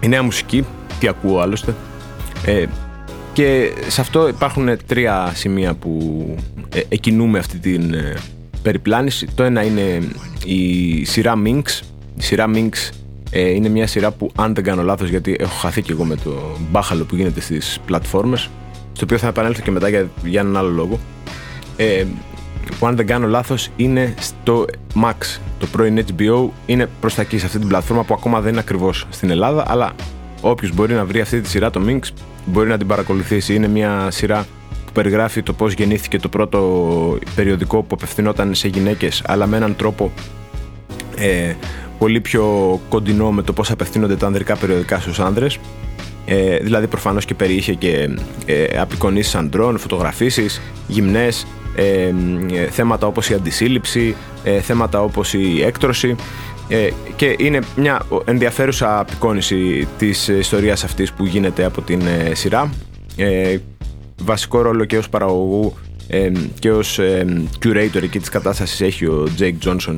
η 0.00 0.08
νέα 0.08 0.22
μουσική 0.22 0.64
τι 1.00 1.08
ακούω 1.08 1.40
άλλωστε 1.40 1.74
ε, 2.44 2.64
και 3.38 3.72
σε 3.88 4.00
αυτό 4.00 4.28
υπάρχουν 4.28 4.68
τρία 4.86 5.32
σημεία 5.34 5.74
που 5.74 6.18
ε, 6.74 6.80
εκινούμε 6.88 7.38
αυτή 7.38 7.58
την 7.58 7.94
ε, 7.94 8.14
περιπλάνηση. 8.62 9.26
Το 9.34 9.42
ένα 9.42 9.62
είναι 9.62 10.08
η 10.44 11.04
σειρά 11.04 11.34
Minx. 11.44 11.62
Η 12.16 12.22
σειρά 12.22 12.50
Minx 12.54 12.72
ε, 13.30 13.50
είναι 13.50 13.68
μια 13.68 13.86
σειρά 13.86 14.10
που 14.10 14.30
αν 14.36 14.54
δεν 14.54 14.64
κάνω 14.64 14.82
λάθος 14.82 15.08
γιατί 15.08 15.36
έχω 15.38 15.54
χαθεί 15.54 15.82
και 15.82 15.92
εγώ 15.92 16.04
με 16.04 16.16
το 16.16 16.32
μπάχαλο 16.70 17.04
που 17.04 17.16
γίνεται 17.16 17.40
στις 17.40 17.78
πλατφόρμες 17.86 18.50
στο 18.92 19.04
οποίο 19.04 19.18
θα 19.18 19.26
επανέλθω 19.26 19.62
και 19.62 19.70
μετά 19.70 19.88
για, 19.88 20.08
για 20.24 20.40
έναν 20.40 20.56
άλλο 20.56 20.68
λόγο 20.68 20.98
ε, 21.78 22.04
που 22.78 22.86
αν 22.86 22.96
δεν 22.96 23.06
κάνω 23.06 23.26
λάθος 23.26 23.68
είναι 23.76 24.14
στο 24.18 24.64
Max. 25.02 25.38
Το 25.58 25.66
πρώην 25.66 26.04
HBO 26.06 26.48
είναι 26.66 26.88
προς 27.00 27.14
τα 27.14 27.22
εκεί 27.22 27.38
σε 27.38 27.46
αυτή 27.46 27.58
την 27.58 27.68
πλατφόρμα 27.68 28.04
που 28.04 28.14
ακόμα 28.14 28.40
δεν 28.40 28.50
είναι 28.50 28.60
ακριβώς 28.60 29.06
στην 29.10 29.30
Ελλάδα 29.30 29.64
αλλά 29.68 29.92
όποιος 30.40 30.74
μπορεί 30.74 30.94
να 30.94 31.04
βρει 31.04 31.20
αυτή 31.20 31.40
τη 31.40 31.48
σειρά 31.48 31.70
το 31.70 31.80
Minx 31.86 32.00
μπορεί 32.46 32.68
να 32.68 32.78
την 32.78 32.86
παρακολουθήσει. 32.86 33.54
Είναι 33.54 33.68
μια 33.68 34.10
σειρά 34.10 34.46
περιγράφει 34.92 35.42
το 35.42 35.52
πώς 35.52 35.72
γεννήθηκε 35.72 36.18
το 36.18 36.28
πρώτο 36.28 37.18
περιοδικό 37.34 37.82
που 37.82 37.94
απευθυνόταν 37.94 38.54
σε 38.54 38.68
γυναίκες 38.68 39.22
αλλά 39.26 39.46
με 39.46 39.56
έναν 39.56 39.76
τρόπο 39.76 40.12
ε, 41.16 41.54
πολύ 41.98 42.20
πιο 42.20 42.44
κοντινό 42.88 43.32
με 43.32 43.42
το 43.42 43.52
πώς 43.52 43.70
απευθύνονται 43.70 44.16
τα 44.16 44.26
ανδρικά 44.26 44.56
περιοδικά 44.56 45.00
στους 45.00 45.20
άνδρες. 45.20 45.58
Ε, 46.26 46.56
δηλαδή 46.56 46.86
προφανώς 46.86 47.24
και 47.24 47.34
περιείχε 47.34 47.74
και 47.74 48.08
ε, 48.46 48.78
απεικονίσεις 48.78 49.34
ανδρών, 49.34 49.78
φωτογραφίσεις, 49.78 50.60
γυμνές, 50.86 51.46
ε, 51.78 52.12
θέματα 52.70 53.06
όπως 53.06 53.30
η 53.30 53.34
αντισύλληψη, 53.34 54.16
ε, 54.44 54.60
θέματα 54.60 55.02
όπως 55.02 55.34
η 55.34 55.62
έκτρωση 55.62 56.16
ε, 56.68 56.88
και 57.16 57.36
είναι 57.38 57.58
μια 57.76 58.02
ενδιαφέρουσα 58.24 58.98
απεικόνηση 58.98 59.88
της 59.98 60.28
ιστορίας 60.28 60.84
αυτής 60.84 61.12
που 61.12 61.24
γίνεται 61.26 61.64
από 61.64 61.82
την 61.82 62.02
σειρά. 62.32 62.70
Βασικό 64.22 64.62
ρόλο 64.62 64.84
και 64.84 64.98
ως 64.98 65.08
παραγωγού 65.08 65.74
ε, 66.08 66.30
και 66.58 66.70
ως 66.70 66.98
ε, 66.98 67.42
curator 67.64 68.02
εκεί 68.02 68.18
της 68.18 68.28
κατάστασης 68.28 68.80
έχει 68.80 69.06
ο 69.06 69.28
Jake 69.38 69.54
Johnson 69.64 69.96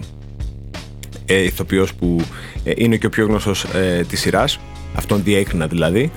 ε, 1.26 1.42
ηθοποιός 1.42 1.94
που 1.94 2.20
ε, 2.64 2.72
είναι 2.76 2.96
και 2.96 3.06
ο 3.06 3.08
πιο 3.08 3.26
γνωστός 3.26 3.64
ε, 3.64 4.04
της 4.08 4.20
σειράς. 4.20 4.58
Αυτόν 4.94 5.22
διέκρινα 5.22 5.66
δηλαδή 5.66 6.10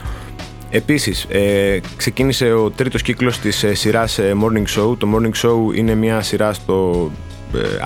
Επίσης, 0.76 1.26
ε, 1.30 1.80
ξεκίνησε 1.96 2.54
ο 2.54 2.70
τρίτος 2.70 3.02
κύκλος 3.02 3.40
της 3.40 3.64
ε, 3.64 3.74
σειράς 3.74 4.20
Morning 4.20 4.80
Show. 4.80 4.98
Το 4.98 5.08
Morning 5.16 5.48
Show 5.48 5.76
είναι 5.76 5.96
μια 5.96 6.22
σειρά 6.22 6.54
στο 6.54 7.12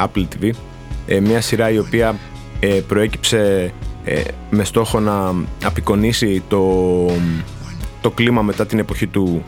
Apple 0.06 0.26
TV 0.40 0.50
μια 1.22 1.42
σειρά 1.42 1.70
η 1.70 1.78
οποία 1.78 2.16
προέκυψε 2.88 3.74
με 4.50 4.64
στόχο 4.64 5.00
να 5.00 5.34
απεικονίσει 5.64 6.44
το, 6.48 6.86
το 8.02 8.12
κλίμα 8.12 8.42
μετά 8.42 8.66
την 8.66 8.80
εποχή 8.80 9.08
του, 9.08 9.44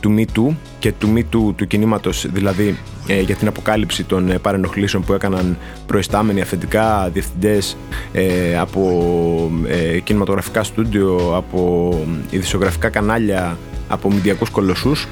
του 0.00 0.14
Me 0.18 0.38
Too 0.38 0.54
και 0.78 0.92
του 0.92 1.12
Me 1.16 1.18
Too 1.18 1.54
του 1.56 1.66
κινήματος, 1.66 2.26
δηλαδή 2.32 2.78
ε, 3.06 3.20
για 3.20 3.34
την 3.34 3.48
αποκάλυψη 3.48 4.04
των 4.04 4.30
ε, 4.30 4.38
παρενοχλήσεων 4.38 5.04
που 5.04 5.12
έκαναν 5.12 5.56
προϊστάμενοι 5.86 6.40
αφεντικά, 6.40 7.10
διευθυντές 7.12 7.76
ε, 8.12 8.58
από 8.58 9.50
ε, 9.66 9.98
κινηματογραφικά 9.98 10.62
στούντιο, 10.62 11.32
από 11.36 11.92
ειδησιογραφικά 12.30 12.88
κανάλια, 12.88 13.58
από 13.88 14.10
μηντιακούς 14.10 14.50
κολοσσούς 14.50 15.08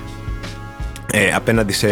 ε, 1.13 1.33
απέναντι 1.35 1.73
σε 1.73 1.89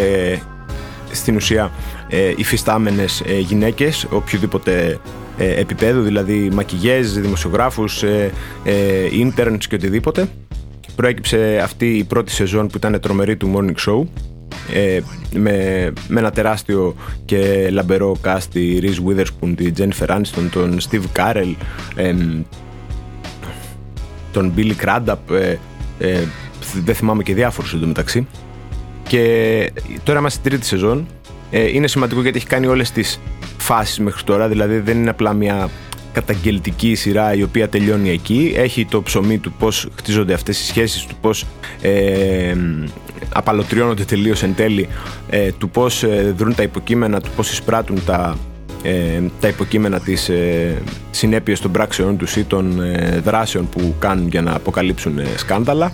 στην 1.12 1.36
ουσία 1.36 1.70
ε, 2.08 2.32
υφιστάμενες 2.36 3.22
ε, 3.26 3.38
γυναίκες 3.38 4.06
οποιοδήποτε 4.10 4.98
ε, 5.38 5.60
επίπεδο, 5.60 6.00
δηλαδή 6.00 6.50
μακιγιές, 6.52 7.12
δημοσιογράφους, 7.12 8.02
ε, 8.02 8.30
ε, 8.64 8.72
interns 9.12 9.64
και 9.68 9.74
οτιδήποτε. 9.74 10.28
Προέκυψε 11.00 11.60
αυτή 11.62 11.96
η 11.96 12.04
πρώτη 12.04 12.30
σεζόν 12.30 12.66
που 12.66 12.76
ήταν 12.76 13.00
τρομερή 13.00 13.36
του 13.36 13.52
Morning 13.56 13.88
Show 13.88 14.06
ε, 14.72 15.00
με, 15.34 15.92
με 16.08 16.20
ένα 16.20 16.30
τεράστιο 16.30 16.96
και 17.24 17.68
λαμπερό 17.70 18.16
cast 18.24 18.42
τη 18.52 18.78
Reese 18.82 19.08
Witherspoon, 19.08 19.52
τη 19.56 19.70
Jennifer 19.76 20.06
Aniston, 20.06 20.48
τον 20.50 20.78
Steve 20.90 21.02
Carell, 21.16 21.54
ε, 21.94 22.14
τον 24.32 24.52
Billy 24.56 24.72
Crudup, 24.84 25.16
ε, 25.30 25.56
ε, 25.98 26.22
δεν 26.84 26.94
θυμάμαι 26.94 27.22
και 27.22 27.34
διάφορους 27.34 27.74
εντωμεταξύ. 27.74 28.26
Και 29.02 29.72
τώρα 30.02 30.18
είμαστε 30.18 30.38
στην 30.38 30.50
τρίτη 30.50 30.66
σεζόν. 30.66 31.06
Ε, 31.50 31.68
είναι 31.68 31.86
σημαντικό 31.86 32.22
γιατί 32.22 32.36
έχει 32.36 32.46
κάνει 32.46 32.66
όλες 32.66 32.90
τις 32.90 33.20
φάσεις 33.58 33.98
μέχρι 33.98 34.24
τώρα, 34.24 34.48
δηλαδή 34.48 34.78
δεν 34.78 34.98
είναι 34.98 35.10
απλά 35.10 35.32
μια 35.32 35.68
καταγγελτική 36.12 36.94
σειρά 36.94 37.34
η 37.34 37.42
οποία 37.42 37.68
τελειώνει 37.68 38.10
εκεί. 38.10 38.52
Έχει 38.56 38.86
το 38.86 39.02
ψωμί 39.02 39.38
του 39.38 39.52
πώς 39.52 39.88
χτίζονται 39.96 40.32
αυτές 40.34 40.60
οι 40.60 40.64
σχέσεις, 40.64 41.06
του 41.06 41.14
πώς 41.20 41.46
ε, 41.82 42.54
απαλωτριώνονται 43.32 44.04
τελείως 44.04 44.42
εν 44.42 44.54
τέλει, 44.54 44.88
ε, 45.30 45.52
του 45.52 45.70
πώς 45.70 46.02
ε, 46.02 46.34
δρούν 46.36 46.54
τα 46.54 46.62
υποκείμενα, 46.62 47.20
του 47.20 47.30
πώς 47.36 47.50
εισπράττουν 47.50 48.04
τα, 48.04 48.36
ε, 48.82 49.20
τα 49.40 49.48
υποκείμενα 49.48 50.00
της 50.00 50.28
ε, 50.28 50.74
συνέπειες 51.10 51.60
των 51.60 51.70
πράξεων 51.72 52.16
τους 52.16 52.36
ή 52.36 52.44
των 52.44 52.82
ε, 52.82 53.20
δράσεων 53.24 53.68
που 53.68 53.94
κάνουν 53.98 54.28
για 54.28 54.42
να 54.42 54.54
αποκαλύψουν 54.54 55.18
ε, 55.18 55.26
σκάνδαλα. 55.36 55.92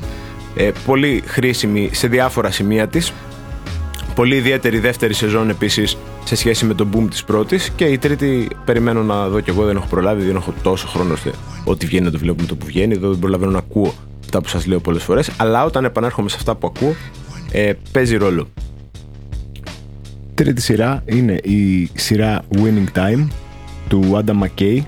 Ε, 0.56 0.70
πολύ 0.86 1.22
χρήσιμη 1.26 1.90
σε 1.92 2.08
διάφορα 2.08 2.50
σημεία 2.50 2.88
της. 2.88 3.12
Πολύ 4.14 4.34
ιδιαίτερη 4.34 4.78
δεύτερη 4.78 5.14
σεζόν 5.14 5.50
επίσης 5.50 5.96
σε 6.26 6.34
σχέση 6.34 6.64
με 6.64 6.74
τον 6.74 6.90
boom 6.94 7.06
της 7.10 7.24
πρώτης 7.24 7.70
και 7.70 7.84
η 7.84 7.98
τρίτη 7.98 8.48
περιμένω 8.64 9.02
να 9.02 9.28
δω 9.28 9.40
κι 9.40 9.50
εγώ 9.50 9.64
δεν 9.64 9.76
έχω 9.76 9.86
προλάβει, 9.86 10.26
δεν 10.26 10.36
έχω 10.36 10.54
τόσο 10.62 10.86
χρόνο 10.86 11.12
ώστε 11.12 11.30
ό,τι 11.64 11.86
βγαίνει 11.86 12.04
να 12.04 12.10
το 12.10 12.18
βλέπουμε 12.18 12.46
το 12.46 12.56
που 12.56 12.66
βγαίνει, 12.66 12.94
εδώ 12.94 13.10
δεν 13.10 13.18
προλαβαίνω 13.18 13.50
να 13.50 13.58
ακούω 13.58 13.94
αυτά 14.20 14.40
που 14.40 14.48
σας 14.48 14.66
λέω 14.66 14.80
πολλές 14.80 15.02
φορές 15.02 15.30
αλλά 15.36 15.64
όταν 15.64 15.84
επανέρχομαι 15.84 16.28
σε 16.28 16.36
αυτά 16.38 16.54
που 16.54 16.66
ακούω 16.66 16.94
ε, 17.50 17.72
παίζει 17.92 18.16
ρόλο. 18.16 18.48
Τρίτη 20.34 20.60
σειρά 20.60 21.02
είναι 21.06 21.32
η 21.32 21.90
σειρά 21.94 22.42
Winning 22.54 22.98
Time 22.98 23.26
του 23.88 24.22
Adam 24.24 24.42
McKay 24.44 24.80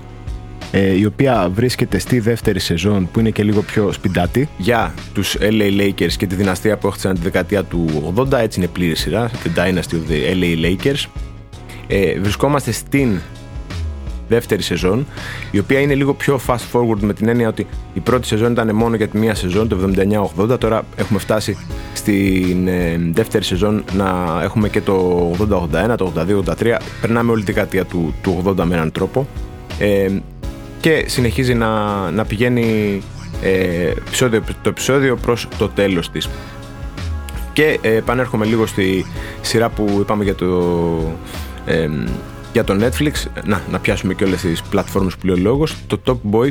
ε, 0.71 0.97
η 0.97 1.05
οποία 1.05 1.49
βρίσκεται 1.53 1.97
στη 1.97 2.19
δεύτερη 2.19 2.59
σεζόν 2.59 3.09
που 3.11 3.19
είναι 3.19 3.29
και 3.29 3.43
λίγο 3.43 3.61
πιο 3.61 3.91
σπιντάτη. 3.91 4.49
Για 4.57 4.93
τους 5.13 5.37
LA 5.39 5.79
Lakers 5.79 6.13
και 6.17 6.27
τη 6.27 6.35
δυναστεία 6.35 6.77
που 6.77 6.87
έχτισαν 6.87 7.13
τη 7.15 7.21
δεκαετία 7.21 7.63
του 7.63 8.13
80, 8.15 8.31
έτσι 8.31 8.59
είναι 8.59 8.69
πλήρη 8.69 8.95
σειρά, 8.95 9.29
The 9.43 9.59
Dynasty 9.59 9.93
of 9.93 10.11
the 10.11 10.33
LA 10.33 10.65
Lakers. 10.65 11.05
Ε, 11.91 12.19
βρισκόμαστε 12.19 12.71
στην 12.71 13.19
δεύτερη 14.27 14.61
σεζόν, 14.61 15.05
η 15.51 15.59
οποία 15.59 15.79
είναι 15.79 15.95
λίγο 15.95 16.13
πιο 16.13 16.39
fast 16.47 16.71
forward 16.73 16.99
με 16.99 17.13
την 17.13 17.27
έννοια 17.27 17.47
ότι 17.47 17.67
η 17.93 17.99
πρώτη 17.99 18.27
σεζόν 18.27 18.51
ήταν 18.51 18.75
μόνο 18.75 18.95
για 18.95 19.07
τη 19.07 19.17
μία 19.17 19.35
σεζόν, 19.35 19.67
το 19.67 19.77
79-80. 20.51 20.59
Τώρα 20.59 20.83
έχουμε 20.95 21.19
φτάσει 21.19 21.57
στην 21.93 22.67
ε, 22.67 22.99
δεύτερη 23.13 23.43
σεζόν 23.43 23.83
να 23.93 24.39
έχουμε 24.43 24.69
και 24.69 24.81
το 24.81 25.31
80-81, 25.91 25.95
το 25.97 26.13
82-83. 26.59 26.77
Περνάμε 27.01 27.31
όλη 27.31 27.43
τη 27.43 27.51
δεκαετία 27.51 27.85
του, 27.85 28.13
του 28.21 28.43
80 28.45 28.63
με 28.63 28.75
έναν 28.75 28.91
τρόπο. 28.91 29.27
Ε, 29.79 30.09
και 30.79 31.03
συνεχίζει 31.07 31.53
να, 31.53 31.71
να 32.11 32.25
πηγαίνει 32.25 33.01
ε, 33.41 33.89
επεισόδιο, 33.89 34.43
το 34.61 34.69
επεισόδιο 34.69 35.15
προς 35.15 35.47
το 35.57 35.69
τέλος 35.69 36.11
της. 36.11 36.29
Και 37.53 37.79
ε, 37.81 37.95
επανέρχομαι 37.95 38.45
λίγο 38.45 38.65
στη 38.65 39.05
σειρά 39.41 39.69
που 39.69 39.97
είπαμε 39.99 40.23
για 40.23 40.35
το, 40.35 40.45
ε, 41.69 41.89
για 42.53 42.63
το 42.63 42.77
Netflix. 42.81 43.11
Να, 43.45 43.61
να 43.71 43.79
πιάσουμε 43.79 44.13
και 44.13 44.23
όλες 44.23 44.41
τις 44.41 44.61
πλατφόρμες 44.61 45.15
που 45.15 45.25
λέει 45.25 45.35
ο 45.35 45.39
λόγος. 45.39 45.75
Το 45.87 46.01
Top 46.05 46.35
Boy, 46.35 46.49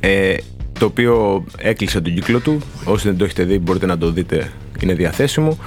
ε, 0.00 0.36
το 0.78 0.84
οποίο 0.84 1.44
έκλεισε 1.56 2.00
τον 2.00 2.14
κύκλο 2.14 2.38
του. 2.40 2.60
Όσοι 2.84 3.08
δεν 3.08 3.16
το 3.16 3.24
έχετε 3.24 3.44
δει 3.44 3.58
μπορείτε 3.58 3.86
να 3.86 3.98
το 3.98 4.10
δείτε, 4.10 4.52
είναι 4.80 4.94
διαθέσιμο. 4.94 5.58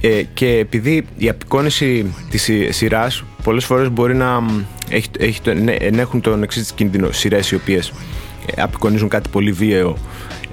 Ε, 0.00 0.22
και 0.34 0.48
επειδή 0.48 1.06
η 1.16 1.28
απεικόνηση 1.28 2.14
της 2.30 2.50
σειράς 2.68 3.24
πολλές 3.42 3.64
φορές 3.64 3.90
μπορεί 3.90 4.14
να 4.14 4.42
έχει, 4.88 5.08
έχει, 5.18 5.40
ναι, 5.62 5.72
έχουν 5.72 6.20
τον 6.20 6.42
εξής 6.42 6.72
κίνδυνο 6.72 7.12
σειρές 7.12 7.50
οι 7.50 7.54
οποίες 7.54 7.92
ε, 8.54 8.62
απεικονίζουν 8.62 9.08
κάτι 9.08 9.28
πολύ 9.28 9.52
βίαιο 9.52 9.96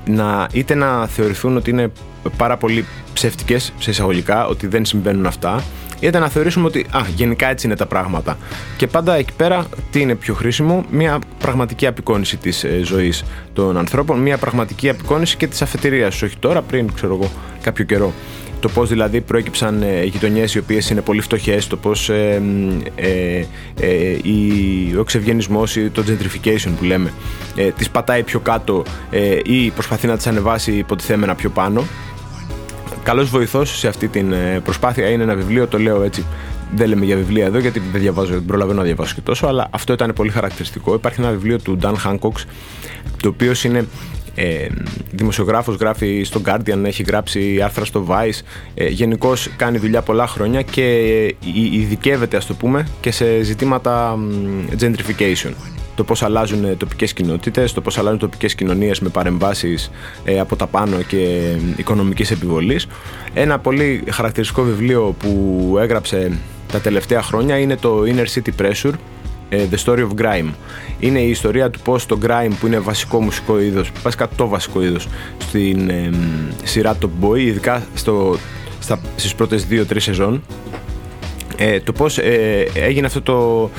να, 0.08 0.48
είτε 0.52 0.76
να 0.76 1.08
θεωρηθούν 1.08 1.58
ότι 1.58 1.70
είναι 1.70 1.92
πάρα 2.38 2.58
πολύ 2.58 2.86
ψεύτικες 3.14 3.74
σε 3.80 3.90
εισαγωγικά, 3.90 4.48
ότι 4.48 4.68
δεν 4.68 4.86
συμβαίνουν 4.86 5.26
αυτά 5.26 5.64
είτε 6.00 6.20
να 6.20 6.30
θεωρήσουμε 6.30 6.68
ότι 6.68 6.86
α, 6.92 7.02
γενικά 7.16 7.48
έτσι 7.48 7.66
είναι 7.68 7.76
τα 7.76 7.86
πράγματα. 7.86 8.38
Και 8.78 8.88
πάντα 8.88 9.16
εκεί 9.16 9.34
πέρα 9.38 9.66
τι 9.92 10.02
είναι 10.02 10.16
πιο 10.16 10.34
χρήσιμο, 10.34 10.86
μια 10.92 11.20
πραγματική 11.38 11.88
απεικόνηση 11.88 12.38
της 12.38 12.64
ε, 12.64 12.82
ζωής 12.84 13.24
των 13.54 13.78
ανθρώπων, 13.78 14.20
μια 14.20 14.38
πραγματική 14.38 14.90
απεικόνηση 14.90 15.38
και 15.38 15.48
της 15.48 15.62
αφετηρίας, 15.62 16.22
όχι 16.22 16.38
τώρα, 16.38 16.62
πριν 16.62 16.94
ξέρω 16.94 17.14
εγώ 17.14 17.32
κάποιο 17.62 17.86
καιρό 17.86 18.14
το 18.66 18.72
πώς 18.72 18.90
δηλαδή 18.90 19.22
προέκυψαν 19.22 19.82
ε, 19.82 20.04
γειτονιές 20.04 20.56
οι 20.56 20.60
οποίες 20.60 20.90
είναι 20.90 21.02
πολύ 21.02 21.22
φτωχές, 21.22 21.68
το 21.68 21.78
πώς 21.78 22.10
ε, 22.10 22.42
ε, 22.96 23.46
ε, 23.80 24.18
ο 24.98 25.00
εξευγενισμός 25.00 25.76
ή 25.76 25.90
το 25.90 26.04
gentrification 26.08 26.72
που 26.78 26.84
λέμε 26.84 27.14
ε, 27.56 27.72
τις 27.72 27.90
πατάει 27.90 28.24
πιο 28.24 28.40
κάτω 28.40 28.84
ε, 29.10 29.40
ή 29.44 29.70
προσπαθεί 29.70 30.08
να 30.08 30.16
τις 30.16 30.28
ανεβάσει 30.28 30.72
υποτιθέμενα 30.72 31.36
πιο 31.36 31.50
πάνω. 31.50 31.84
Καλός 33.06 33.30
βοηθός 33.30 33.78
σε 33.78 33.88
αυτή 33.88 34.08
την 34.08 34.32
ε, 34.32 34.60
προσπάθεια 34.64 35.10
είναι 35.10 35.24
ένα 35.24 35.36
βιβλίο, 35.36 35.68
το 35.68 35.80
λέω 35.80 36.04
έτσι 36.04 36.26
δεν 36.76 36.88
λέμε 36.88 37.06
για 37.06 37.16
βιβλία 37.16 37.46
εδώ 37.46 37.60
γιατί 37.60 37.82
δεν 37.92 38.02
διαβάζω, 38.02 38.34
δεν 38.34 38.46
προλαβαίνω 38.46 38.78
να 38.78 38.86
διαβάσω 38.86 39.16
και 39.16 39.22
τόσο, 39.22 39.48
αλλά 39.48 39.68
αυτό 39.72 39.94
ήταν 39.94 40.14
πολύ 40.16 40.30
χαρακτηριστικό. 40.30 40.94
Υπάρχει 40.94 41.22
ένα 41.22 41.32
βιβλίο 41.32 41.60
του 41.60 41.80
Dan 41.82 41.94
Hancock, 42.06 42.36
το 43.22 43.28
οποίος 43.28 43.64
είναι 43.64 43.88
ε, 44.36 44.68
δημοσιογράφος 45.12 45.76
γράφει 45.76 46.24
στο 46.24 46.42
Guardian, 46.46 46.84
έχει 46.84 47.04
γράψει 47.04 47.62
άρθρα 47.62 47.86
στο 47.86 48.06
Vice, 48.10 48.40
ε, 48.74 48.88
γενικώς 48.88 49.50
κάνει 49.58 49.78
δουλειά 49.78 50.02
πολλά 50.02 50.28
χρόνια 50.28 50.62
και 50.62 51.36
ειδικεύεται 51.74 52.38
ας 52.38 52.46
το 52.46 52.54
πούμε 52.54 52.88
και 53.02 53.12
σε 53.12 53.42
ζητήματα 53.42 54.20
gentrification 54.80 55.52
το 55.96 56.04
πώς 56.04 56.24
αλλάζουν 56.24 56.78
τοπικές 56.78 57.14
κοινότητες, 57.14 57.74
το 57.74 57.82
πώς 57.82 57.98
αλλάζουν 57.98 58.20
τοπικές 58.20 58.56
κοινωνίες 58.56 59.00
με 59.00 59.10
παρεμβάσεις 59.10 59.92
ε, 60.24 60.40
από 60.40 60.56
τα 60.56 60.68
πάνω 60.68 61.02
και 61.02 61.54
οικονομικής 61.76 62.32
επιβολής. 62.32 62.88
Ένα 63.34 63.60
πολύ 63.60 64.04
χαρακτηριστικό 64.10 64.64
βιβλίο 64.64 65.16
που 65.20 65.76
έγραψε 65.80 66.38
τα 66.72 66.80
τελευταία 66.80 67.22
χρόνια 67.22 67.58
είναι 67.58 67.76
το 67.76 68.04
Inner 68.06 68.26
City 68.36 68.62
Pressure 68.62 68.94
ε, 69.50 69.66
The 69.72 69.78
Story 69.86 70.00
of 70.00 70.10
Grime. 70.22 70.50
Είναι 71.00 71.20
η 71.20 71.30
ιστορία 71.30 71.70
του 71.70 71.80
πώς 71.80 72.06
το 72.06 72.18
grime 72.26 72.52
που 72.60 72.68
είναι 72.68 72.80
βασικό 72.80 73.22
μουσικό 73.22 73.60
είδος, 73.62 73.92
βασικά 74.04 74.28
το 74.36 74.48
βασικό 74.48 74.84
είδος 74.84 75.08
στην 75.38 75.90
ε, 75.90 76.10
σειρά 76.64 76.98
Top 77.02 77.26
Boy, 77.26 77.40
ειδικά 77.40 77.88
στο, 77.94 78.38
στα, 78.80 79.00
στις 79.16 79.36
πρώτες 79.36 79.68
2-3 79.70 79.84
σεζόν, 79.98 80.44
ε, 81.58 81.80
το 81.80 81.92
πώς 81.92 82.18
ε, 82.18 82.68
έγινε 82.74 83.06
αυτό 83.06 83.22
το, 83.22 83.70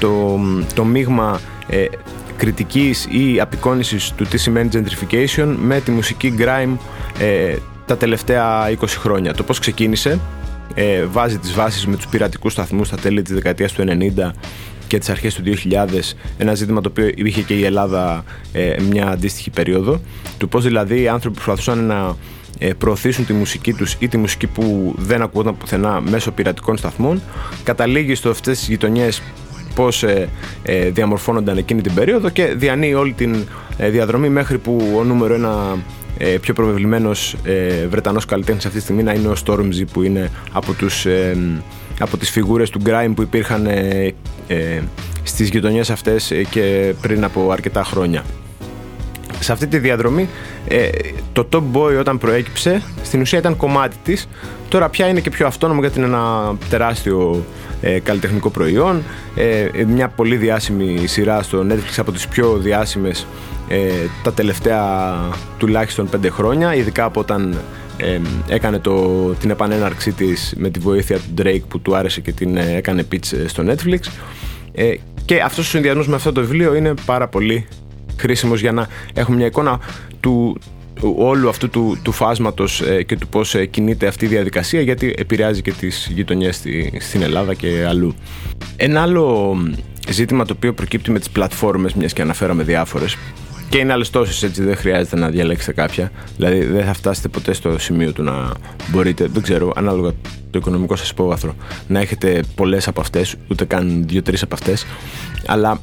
το, 0.00 0.40
το 0.74 0.84
μείγμα 0.84 1.40
ε, 1.66 1.84
κριτικής 2.36 3.06
ή 3.10 3.40
απεικόνησης 3.40 4.12
του 4.16 4.24
τι 4.24 4.38
σημαίνει 4.38 4.68
gentrification 4.72 5.54
με 5.58 5.80
τη 5.80 5.90
μουσική 5.90 6.34
grime 6.38 6.76
ε, 7.18 7.56
τα 7.86 7.96
τελευταία 7.96 8.70
20 8.80 8.84
χρόνια. 8.88 9.34
Το 9.34 9.42
πώς 9.42 9.58
ξεκίνησε, 9.58 10.20
ε, 10.74 11.04
βάζει 11.04 11.38
τις 11.38 11.52
βάσεις 11.54 11.86
με 11.86 11.96
τους 11.96 12.06
πειρατικούς 12.06 12.52
σταθμούς 12.52 12.86
στα 12.86 12.96
τέλη 12.96 13.22
της 13.22 13.34
δεκαετίας 13.34 13.72
του 13.72 13.82
90 13.82 14.32
και 14.86 14.98
τις 14.98 15.08
αρχές 15.08 15.34
του 15.34 15.42
2000 15.42 16.14
ένα 16.38 16.54
ζήτημα 16.54 16.80
το 16.80 16.88
οποίο 16.88 17.10
είχε 17.14 17.42
και 17.42 17.54
η 17.54 17.64
Ελλάδα 17.64 18.24
ε, 18.52 18.76
μια 18.90 19.08
αντίστοιχη 19.08 19.50
περίοδο 19.50 20.00
του 20.38 20.48
πώς 20.48 20.64
δηλαδή 20.64 21.00
οι 21.00 21.08
άνθρωποι 21.08 21.34
προσπαθούσαν 21.34 21.86
να 21.86 22.16
ε, 22.58 22.72
προωθήσουν 22.72 23.26
τη 23.26 23.32
μουσική 23.32 23.72
τους 23.72 23.96
ή 23.98 24.08
τη 24.08 24.16
μουσική 24.16 24.46
που 24.46 24.94
δεν 24.98 25.22
ακούγονταν 25.22 25.56
πουθενά 25.56 26.00
μέσω 26.00 26.30
πειρατικών 26.30 26.76
σταθμών 26.76 27.22
καταλήγει 27.64 28.14
στο 28.14 28.30
αυτές 28.30 28.58
τις 28.58 28.68
γειτονιές 28.68 29.22
πώς 29.74 30.02
ε, 30.02 30.28
ε, 30.62 30.90
διαμορφώνονταν 30.90 31.56
εκείνη 31.56 31.80
την 31.80 31.94
περίοδο 31.94 32.28
και 32.28 32.44
διανύει 32.44 32.94
όλη 32.94 33.12
την 33.12 33.46
διαδρομή 33.78 34.28
μέχρι 34.28 34.58
που 34.58 34.94
ο 34.98 35.04
νούμερο 35.04 35.34
ένα 35.34 35.76
ε, 36.22 36.38
πιο 36.40 36.54
προβεβλημένος 36.54 37.36
ε, 37.44 37.86
Βρετανός 37.86 38.24
καλλιτέχνης 38.24 38.64
αυτή 38.66 38.76
τη 38.76 38.84
στιγμή 38.84 39.02
να 39.02 39.12
είναι 39.12 39.28
ο 39.28 39.34
Stormzy 39.46 39.84
που 39.92 40.02
είναι 40.02 40.30
από, 40.52 40.72
τους, 40.72 41.06
ε, 41.06 41.36
από 41.98 42.16
τις 42.16 42.30
φιγούρες 42.30 42.70
του 42.70 42.80
grime 42.86 43.12
που 43.14 43.22
υπήρχαν 43.22 43.66
ε, 43.66 44.14
ε, 44.46 44.80
στις 45.22 45.48
γειτονιές 45.48 45.90
αυτές 45.90 46.32
και 46.50 46.94
πριν 47.00 47.24
από 47.24 47.50
αρκετά 47.50 47.84
χρόνια. 47.84 48.24
Σε 49.40 49.52
αυτή 49.52 49.66
τη 49.66 49.78
διαδρομή 49.78 50.28
το 51.32 51.48
Top 51.52 51.62
Boy 51.76 51.98
όταν 51.98 52.18
προέκυψε 52.18 52.82
στην 53.02 53.20
ουσία 53.20 53.38
ήταν 53.38 53.56
κομμάτι 53.56 53.96
της 54.04 54.28
τώρα 54.68 54.88
πια 54.88 55.08
είναι 55.08 55.20
και 55.20 55.30
πιο 55.30 55.46
αυτόνομο 55.46 55.80
γιατί 55.80 55.98
είναι 55.98 56.06
ένα 56.06 56.56
τεράστιο 56.68 57.44
καλλιτεχνικό 58.02 58.50
προϊόν 58.50 59.02
μια 59.86 60.08
πολύ 60.08 60.36
διάσημη 60.36 61.06
σειρά 61.06 61.42
στο 61.42 61.66
Netflix 61.68 61.94
από 61.96 62.12
τις 62.12 62.28
πιο 62.28 62.56
διάσημες 62.58 63.26
ε, 63.72 64.08
τα 64.22 64.32
τελευταία 64.32 65.14
τουλάχιστον 65.58 66.08
πέντε 66.08 66.30
χρόνια, 66.30 66.74
ειδικά 66.74 67.04
από 67.04 67.20
όταν 67.20 67.58
ε, 67.96 68.20
έκανε 68.48 68.78
το, 68.78 69.28
την 69.34 69.50
επανέναρξή 69.50 70.12
της 70.12 70.54
με 70.56 70.70
τη 70.70 70.78
βοήθεια 70.78 71.18
του 71.18 71.42
Drake 71.42 71.62
που 71.68 71.80
του 71.80 71.96
άρεσε 71.96 72.20
και 72.20 72.32
την 72.32 72.56
ε, 72.56 72.76
έκανε 72.76 73.06
pitch 73.12 73.32
ε, 73.32 73.48
στο 73.48 73.64
Netflix. 73.66 73.98
Ε, 74.72 74.94
και 75.24 75.40
αυτός 75.40 75.66
ο 75.66 75.68
συνδυασμός 75.68 76.08
με 76.08 76.14
αυτό 76.14 76.32
το 76.32 76.40
βιβλίο 76.40 76.74
είναι 76.74 76.94
πάρα 77.04 77.28
πολύ 77.28 77.66
χρήσιμος 78.16 78.60
για 78.60 78.72
να 78.72 78.88
έχουμε 79.14 79.36
μια 79.36 79.46
εικόνα 79.46 79.80
του, 80.20 80.58
όλου 81.16 81.48
αυτού 81.48 81.70
του, 81.70 81.98
του 82.02 82.12
φάσματος 82.12 82.82
και 83.06 83.16
του 83.16 83.28
πώς 83.28 83.56
κινείται 83.70 84.06
αυτή 84.06 84.24
η 84.24 84.28
διαδικασία 84.28 84.80
γιατί 84.80 85.14
επηρεάζει 85.18 85.62
και 85.62 85.72
τις 85.72 86.10
γειτονιές 86.14 86.56
στη, 86.56 86.92
στην 87.00 87.22
Ελλάδα 87.22 87.54
και 87.54 87.84
αλλού. 87.88 88.14
Ένα 88.76 89.02
άλλο 89.02 89.56
ζήτημα 90.10 90.44
το 90.44 90.52
οποίο 90.56 90.72
προκύπτει 90.72 91.10
με 91.10 91.18
τις 91.18 91.30
πλατφόρμες 91.30 91.94
μιας 91.94 92.12
και 92.12 92.22
αναφέραμε 92.22 92.62
διάφορες 92.62 93.16
και 93.70 93.78
είναι 93.78 93.92
άλλες 93.92 94.10
τόσες 94.10 94.42
έτσι, 94.42 94.62
δεν 94.62 94.76
χρειάζεται 94.76 95.16
να 95.16 95.28
διαλέξετε 95.28 95.72
κάποια. 95.72 96.10
Δηλαδή 96.36 96.64
δεν 96.64 96.84
θα 96.84 96.92
φτάσετε 96.92 97.28
ποτέ 97.28 97.52
στο 97.52 97.78
σημείο 97.78 98.12
του 98.12 98.22
να 98.22 98.52
μπορείτε, 98.88 99.26
δεν 99.32 99.42
ξέρω, 99.42 99.72
ανάλογα 99.76 100.10
το 100.50 100.58
οικονομικό 100.58 100.96
σας 100.96 101.10
υπόβαθρο, 101.10 101.54
να 101.86 102.00
έχετε 102.00 102.42
πολλές 102.54 102.88
από 102.88 103.00
αυτές, 103.00 103.34
ούτε 103.48 103.64
καν 103.64 104.04
δύο-τρεις 104.06 104.42
από 104.42 104.54
αυτές. 104.54 104.86
Αλλά 105.46 105.80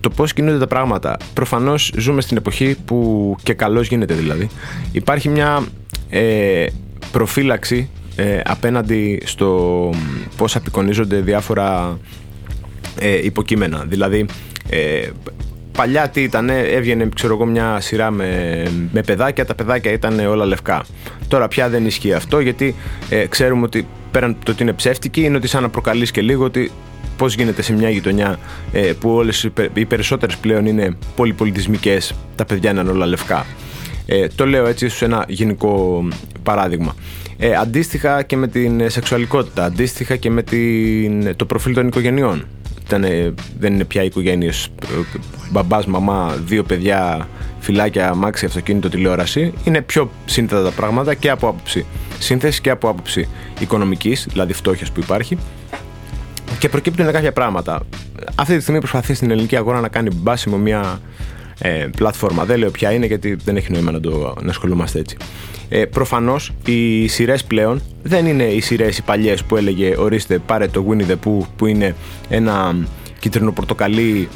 το 0.00 0.10
πώς 0.10 0.32
κινούνται 0.32 0.58
τα 0.58 0.66
πράγματα. 0.66 1.16
Προφανώς 1.34 1.92
ζούμε 1.96 2.20
στην 2.20 2.36
εποχή 2.36 2.76
που 2.84 3.36
και 3.42 3.54
καλώ 3.54 3.80
γίνεται 3.80 4.14
δηλαδή. 4.14 4.48
Υπάρχει 4.92 5.28
μια 5.28 5.64
ε, 6.10 6.66
προφύλαξη 7.12 7.90
ε, 8.16 8.40
απέναντι 8.44 9.22
στο 9.24 9.90
πώς 10.36 10.56
απεικονίζονται 10.56 11.20
διάφορα 11.20 11.98
ε, 12.98 13.24
υποκείμενα. 13.24 13.84
Δηλαδή, 13.88 14.26
ε, 14.68 15.08
παλιά 15.72 16.08
τι 16.08 16.22
ήταν, 16.22 16.48
έβγαινε 16.48 17.08
ξέρω 17.14 17.34
εγώ, 17.34 17.46
μια 17.46 17.80
σειρά 17.80 18.10
με, 18.10 18.62
με 18.92 19.02
παιδάκια, 19.02 19.44
τα 19.46 19.54
παιδάκια 19.54 19.92
ήταν 19.92 20.18
όλα 20.18 20.44
λευκά. 20.44 20.84
Τώρα 21.28 21.48
πια 21.48 21.68
δεν 21.68 21.86
ισχύει 21.86 22.12
αυτό 22.12 22.40
γιατί 22.40 22.74
ε, 23.08 23.26
ξέρουμε 23.26 23.64
ότι 23.64 23.86
πέραν 24.10 24.36
το 24.44 24.50
ότι 24.50 24.62
είναι 24.62 24.72
ψεύτικη 24.72 25.22
είναι 25.22 25.36
ότι 25.36 25.46
σαν 25.46 25.62
να 25.62 25.68
προκαλείς 25.68 26.10
και 26.10 26.20
λίγο 26.20 26.44
ότι 26.44 26.70
πώς 27.18 27.34
γίνεται 27.34 27.62
σε 27.62 27.72
μια 27.72 27.90
γειτονιά 27.90 28.38
ε, 28.72 28.92
που 29.00 29.10
όλες 29.10 29.50
οι 29.74 29.84
περισσότερες 29.84 30.36
πλέον 30.36 30.66
είναι 30.66 30.96
πολυπολιτισμικές, 31.16 32.14
τα 32.34 32.44
παιδιά 32.44 32.70
είναι 32.70 32.80
όλα 32.80 33.06
λευκά. 33.06 33.46
Ε, 34.06 34.26
το 34.34 34.46
λέω 34.46 34.66
έτσι 34.66 34.88
σε 34.88 35.04
ένα 35.04 35.24
γενικό 35.28 36.04
παράδειγμα. 36.42 36.94
Ε, 37.38 37.54
αντίστοιχα 37.54 38.22
και 38.22 38.36
με 38.36 38.48
την 38.48 38.90
σεξουαλικότητα, 38.90 39.64
αντίστοιχα 39.64 40.16
και 40.16 40.30
με 40.30 40.42
την, 40.42 41.36
το 41.36 41.44
προφίλ 41.44 41.74
των 41.74 41.86
οικογενειών 41.86 42.46
ήταν, 42.86 43.04
δεν 43.58 43.74
είναι 43.74 43.84
πια 43.84 44.02
οικογένειες. 44.02 44.68
Μπαμπάς, 45.50 45.86
μαμά, 45.86 46.36
δύο 46.44 46.62
παιδιά, 46.62 47.28
φυλάκια, 47.60 48.08
αμάξι, 48.08 48.44
αυτοκίνητο, 48.44 48.88
τηλεόραση. 48.88 49.52
Είναι 49.64 49.80
πιο 49.80 50.10
σύνθετα 50.24 50.62
τα 50.62 50.70
πράγματα 50.70 51.14
και 51.14 51.30
από 51.30 51.48
άποψη 51.48 51.86
σύνθεσης 52.18 52.60
και 52.60 52.70
από 52.70 52.88
άποψη 52.88 53.28
οικονομικής, 53.58 54.26
δηλαδή 54.30 54.52
φτώχειας 54.52 54.90
που 54.90 55.00
υπάρχει. 55.00 55.38
Και 56.58 56.68
προκύπτουν 56.68 57.12
κάποια 57.12 57.32
πράγματα. 57.32 57.80
Αυτή 58.34 58.54
τη 58.56 58.60
στιγμή 58.60 58.78
προσπαθεί 58.78 59.14
στην 59.14 59.30
ελληνική 59.30 59.56
αγορά 59.56 59.80
να 59.80 59.88
κάνει 59.88 60.10
μπάσιμο 60.14 60.56
μια 60.56 61.00
ε, 61.58 61.86
πλατφόρμα. 61.96 62.44
Δεν 62.44 62.58
λέω 62.58 62.70
ποια 62.70 62.92
είναι 62.92 63.06
γιατί 63.06 63.34
δεν 63.44 63.56
έχει 63.56 63.72
νόημα 63.72 63.90
να, 63.90 64.00
το, 64.00 64.34
να 64.42 64.50
ασχολούμαστε 64.50 64.98
έτσι. 64.98 65.16
Ε, 65.68 65.84
Προφανώς 65.84 66.52
οι 66.64 67.06
σειρές 67.06 67.44
πλέον 67.44 67.80
δεν 68.02 68.26
είναι 68.26 68.44
οι 68.44 68.60
σειρές 68.60 68.98
οι 68.98 69.02
παλιές 69.02 69.44
που 69.44 69.56
έλεγε 69.56 69.94
Ορίστε, 69.98 70.38
πάρε 70.38 70.66
το 70.66 70.86
Winnie 70.88 71.10
the 71.10 71.16
Pooh 71.26 71.46
που 71.56 71.66
είναι 71.66 71.94
ένα 72.28 72.76
κίτρινο-πορτοκαλί 73.18 74.28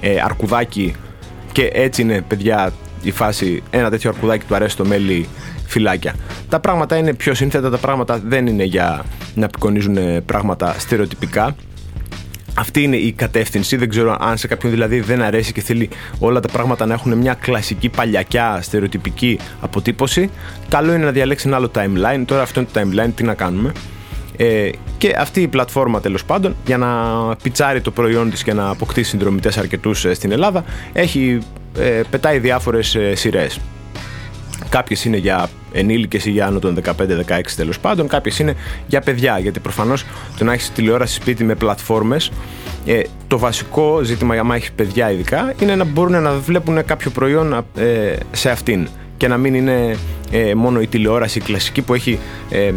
ε, 0.00 0.20
αρκουδάκι 0.20 0.94
και 1.52 1.70
έτσι 1.72 2.02
είναι, 2.02 2.24
παιδιά, 2.28 2.72
η 3.02 3.10
φάση. 3.10 3.62
Ένα 3.70 3.90
τέτοιο 3.90 4.10
αρκουδάκι 4.10 4.44
του 4.46 4.54
αρέσει 4.54 4.76
το 4.76 4.84
μέλι 4.84 5.28
φυλάκια. 5.68 6.14
Τα 6.48 6.60
πράγματα 6.60 6.96
είναι 6.96 7.14
πιο 7.14 7.34
σύνθετα, 7.34 7.70
τα 7.70 7.78
πράγματα 7.78 8.20
δεν 8.26 8.46
είναι 8.46 8.64
για 8.64 9.04
να 9.34 9.46
απεικονίζουν 9.46 10.24
πράγματα 10.24 10.74
στερεοτυπικά 10.78 11.56
αυτή 12.58 12.82
είναι 12.82 12.96
η 12.96 13.12
κατεύθυνση. 13.12 13.76
Δεν 13.76 13.88
ξέρω 13.88 14.16
αν 14.20 14.36
σε 14.36 14.46
κάποιον 14.46 14.72
δηλαδή 14.72 15.00
δεν 15.00 15.22
αρέσει 15.22 15.52
και 15.52 15.60
θέλει 15.60 15.88
όλα 16.18 16.40
τα 16.40 16.48
πράγματα 16.48 16.86
να 16.86 16.94
έχουν 16.94 17.16
μια 17.16 17.34
κλασική 17.34 17.88
παλιακιά 17.88 18.58
στερεοτυπική 18.62 19.38
αποτύπωση. 19.60 20.30
Καλό 20.68 20.94
είναι 20.94 21.04
να 21.04 21.10
διαλέξει 21.10 21.46
ένα 21.46 21.56
άλλο 21.56 21.70
timeline. 21.74 22.22
Τώρα 22.26 22.42
αυτό 22.42 22.60
είναι 22.60 22.68
το 22.72 22.80
timeline, 22.80 23.10
τι 23.14 23.22
να 23.22 23.34
κάνουμε. 23.34 23.72
Ε, 24.36 24.70
και 24.98 25.14
αυτή 25.18 25.40
η 25.42 25.48
πλατφόρμα 25.48 26.00
τέλος 26.00 26.24
πάντων 26.24 26.56
για 26.66 26.78
να 26.78 26.88
πιτσάρει 27.42 27.80
το 27.80 27.90
προϊόν 27.90 28.30
της 28.30 28.42
και 28.42 28.52
να 28.52 28.68
αποκτήσει 28.68 29.10
συνδρομητές 29.10 29.58
αρκετούς 29.58 30.04
ε, 30.04 30.14
στην 30.14 30.32
Ελλάδα 30.32 30.64
έχει, 30.92 31.38
ε, 31.78 32.00
πετάει 32.10 32.38
διάφορες 32.38 32.94
ε, 32.94 33.14
σειρές. 33.14 33.60
Κάποιες 34.68 35.04
είναι 35.04 35.16
για 35.16 35.48
ενήλικες 35.72 36.24
ή 36.24 36.30
για 36.30 36.46
άνω 36.46 36.58
των 36.58 36.78
15-16 36.84 36.92
τέλος 37.56 37.78
πάντων, 37.78 38.08
κάποιες 38.08 38.38
είναι 38.38 38.54
για 38.86 39.00
παιδιά. 39.00 39.38
Γιατί 39.38 39.60
προφανώς 39.60 40.04
το 40.38 40.44
να 40.44 40.52
έχεις 40.52 40.72
τηλεόραση 40.72 41.14
σπίτι 41.14 41.44
με 41.44 41.54
πλατφόρμες, 41.54 42.30
ε, 42.86 43.00
το 43.26 43.38
βασικό 43.38 44.00
ζήτημα 44.02 44.34
για 44.34 44.42
να 44.42 44.54
έχεις 44.54 44.72
παιδιά 44.72 45.10
ειδικά 45.10 45.54
είναι 45.62 45.74
να 45.74 45.84
μπορούν 45.84 46.22
να 46.22 46.32
βλέπουν 46.32 46.84
κάποιο 46.84 47.10
προϊόν 47.10 47.52
ε, 47.76 48.12
σε 48.32 48.50
αυτήν 48.50 48.88
και 49.16 49.28
να 49.28 49.36
μην 49.36 49.54
είναι 49.54 49.96
ε, 50.30 50.54
μόνο 50.54 50.80
η 50.80 50.86
τηλεόραση 50.86 51.38
η 51.38 51.40
κλασική 51.40 51.82
που 51.82 51.94
έχει 51.94 52.18
ε, 52.50 52.66
ε 52.66 52.72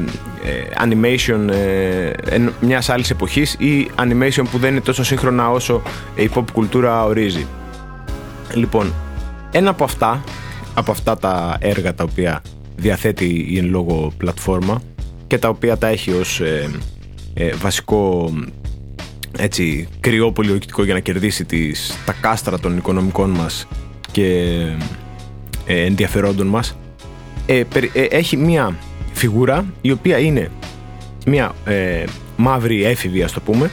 animation 0.83 1.49
ε, 1.49 2.39
μιας 2.61 2.89
άλλης 2.89 3.09
εποχής 3.09 3.53
ή 3.53 3.91
animation 3.95 4.43
που 4.51 4.57
δεν 4.57 4.71
είναι 4.71 4.81
τόσο 4.81 5.03
σύγχρονα 5.03 5.51
όσο 5.51 5.81
η 6.15 6.29
pop 6.35 6.43
κουλτούρα 6.53 7.05
ορίζει. 7.05 7.45
Λοιπόν, 8.53 8.93
ένα 9.51 9.69
από 9.69 9.83
αυτά 9.83 10.23
από 10.73 10.91
αυτά 10.91 11.17
τα 11.17 11.57
έργα 11.59 11.93
τα 11.93 12.03
οποία 12.03 12.41
διαθέτει 12.81 13.45
η 13.49 13.57
εν 13.57 13.69
λόγω 13.69 14.11
πλατφόρμα 14.17 14.81
και 15.27 15.37
τα 15.37 15.49
οποία 15.49 15.77
τα 15.77 15.87
έχει 15.87 16.11
ως 16.11 16.39
ε, 16.39 16.69
ε, 17.33 17.53
βασικό 17.53 18.33
έτσι, 19.37 19.87
κρυό 19.99 20.31
πολιορκητικό 20.31 20.83
για 20.83 20.93
να 20.93 20.99
κερδίσει 20.99 21.45
τις, 21.45 21.97
τα 22.05 22.15
κάστρα 22.21 22.59
των 22.59 22.77
οικονομικών 22.77 23.29
μας 23.29 23.67
και 24.11 24.25
ε, 25.65 25.81
ενδιαφερόντων 25.81 26.47
μας. 26.47 26.77
Ε, 27.45 27.63
έχει 27.93 28.37
μία 28.37 28.75
φιγούρα 29.13 29.65
η 29.81 29.91
οποία 29.91 30.17
είναι 30.17 30.51
μία 31.25 31.55
μαύρη 32.37 32.83
έφηβη 32.83 33.23
ας 33.23 33.31
το 33.31 33.39
πούμε. 33.39 33.69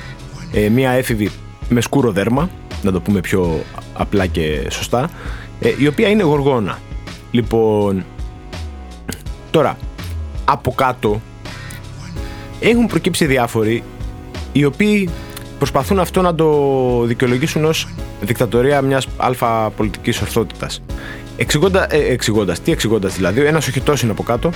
Μία 0.72 0.90
έφηβη 0.90 1.30
με 1.68 1.80
σκούρο 1.80 2.12
δέρμα 2.12 2.50
να 2.82 2.92
το 2.92 3.00
πούμε 3.00 3.20
πιο 3.20 3.62
απλά 3.94 4.26
και 4.26 4.66
σωστά 4.70 5.10
η 5.78 5.86
οποία 5.86 6.08
είναι 6.08 6.22
γοργόνα. 6.22 6.78
Λοιπόν, 7.30 8.04
τώρα, 9.58 9.76
από 10.44 10.72
κάτω 10.72 11.20
έχουν 12.60 12.86
προκύψει 12.86 13.26
διάφοροι 13.26 13.82
οι 14.52 14.64
οποίοι 14.64 15.08
προσπαθούν 15.58 15.98
αυτό 15.98 16.22
να 16.22 16.34
το 16.34 16.48
δικαιολογήσουν 17.04 17.64
ως 17.64 17.88
δικτατορία 18.20 18.80
μιας 18.82 19.08
αλφα 19.16 19.70
πολιτικής 19.70 20.20
ορθότητας. 20.20 20.82
Εξηγώντα, 21.36 21.94
ε, 21.94 22.12
εξηγώντας, 22.12 22.60
τι 22.60 22.72
εξηγώντας 22.72 23.14
δηλαδή, 23.14 23.40
ένας 23.40 23.68
οχετός 23.68 24.02
είναι 24.02 24.10
από 24.10 24.22
κάτω, 24.22 24.50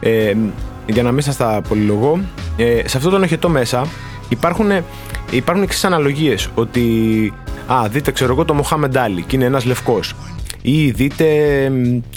ε, 0.00 0.34
για 0.86 1.02
να 1.02 1.12
μην 1.12 1.22
σας 1.22 1.36
τα 1.36 1.60
πολυλογώ, 1.68 2.20
ε, 2.56 2.88
σε 2.88 2.96
αυτό 2.96 3.10
τον 3.10 3.22
οχετό 3.22 3.48
μέσα 3.48 3.86
υπάρχουν, 4.28 4.70
υπάρχουν 5.30 5.64
εξής 5.64 5.84
αναλογίες, 5.84 6.48
ότι 6.54 7.32
α, 7.72 7.88
δείτε 7.88 8.10
ξέρω 8.10 8.32
εγώ 8.32 8.44
το 8.44 8.54
Μοχάμεντ 8.54 8.96
και 9.26 9.36
είναι 9.36 9.44
ένας 9.44 9.64
λευκός 9.64 10.14
ή 10.62 10.90
δείτε 10.90 11.26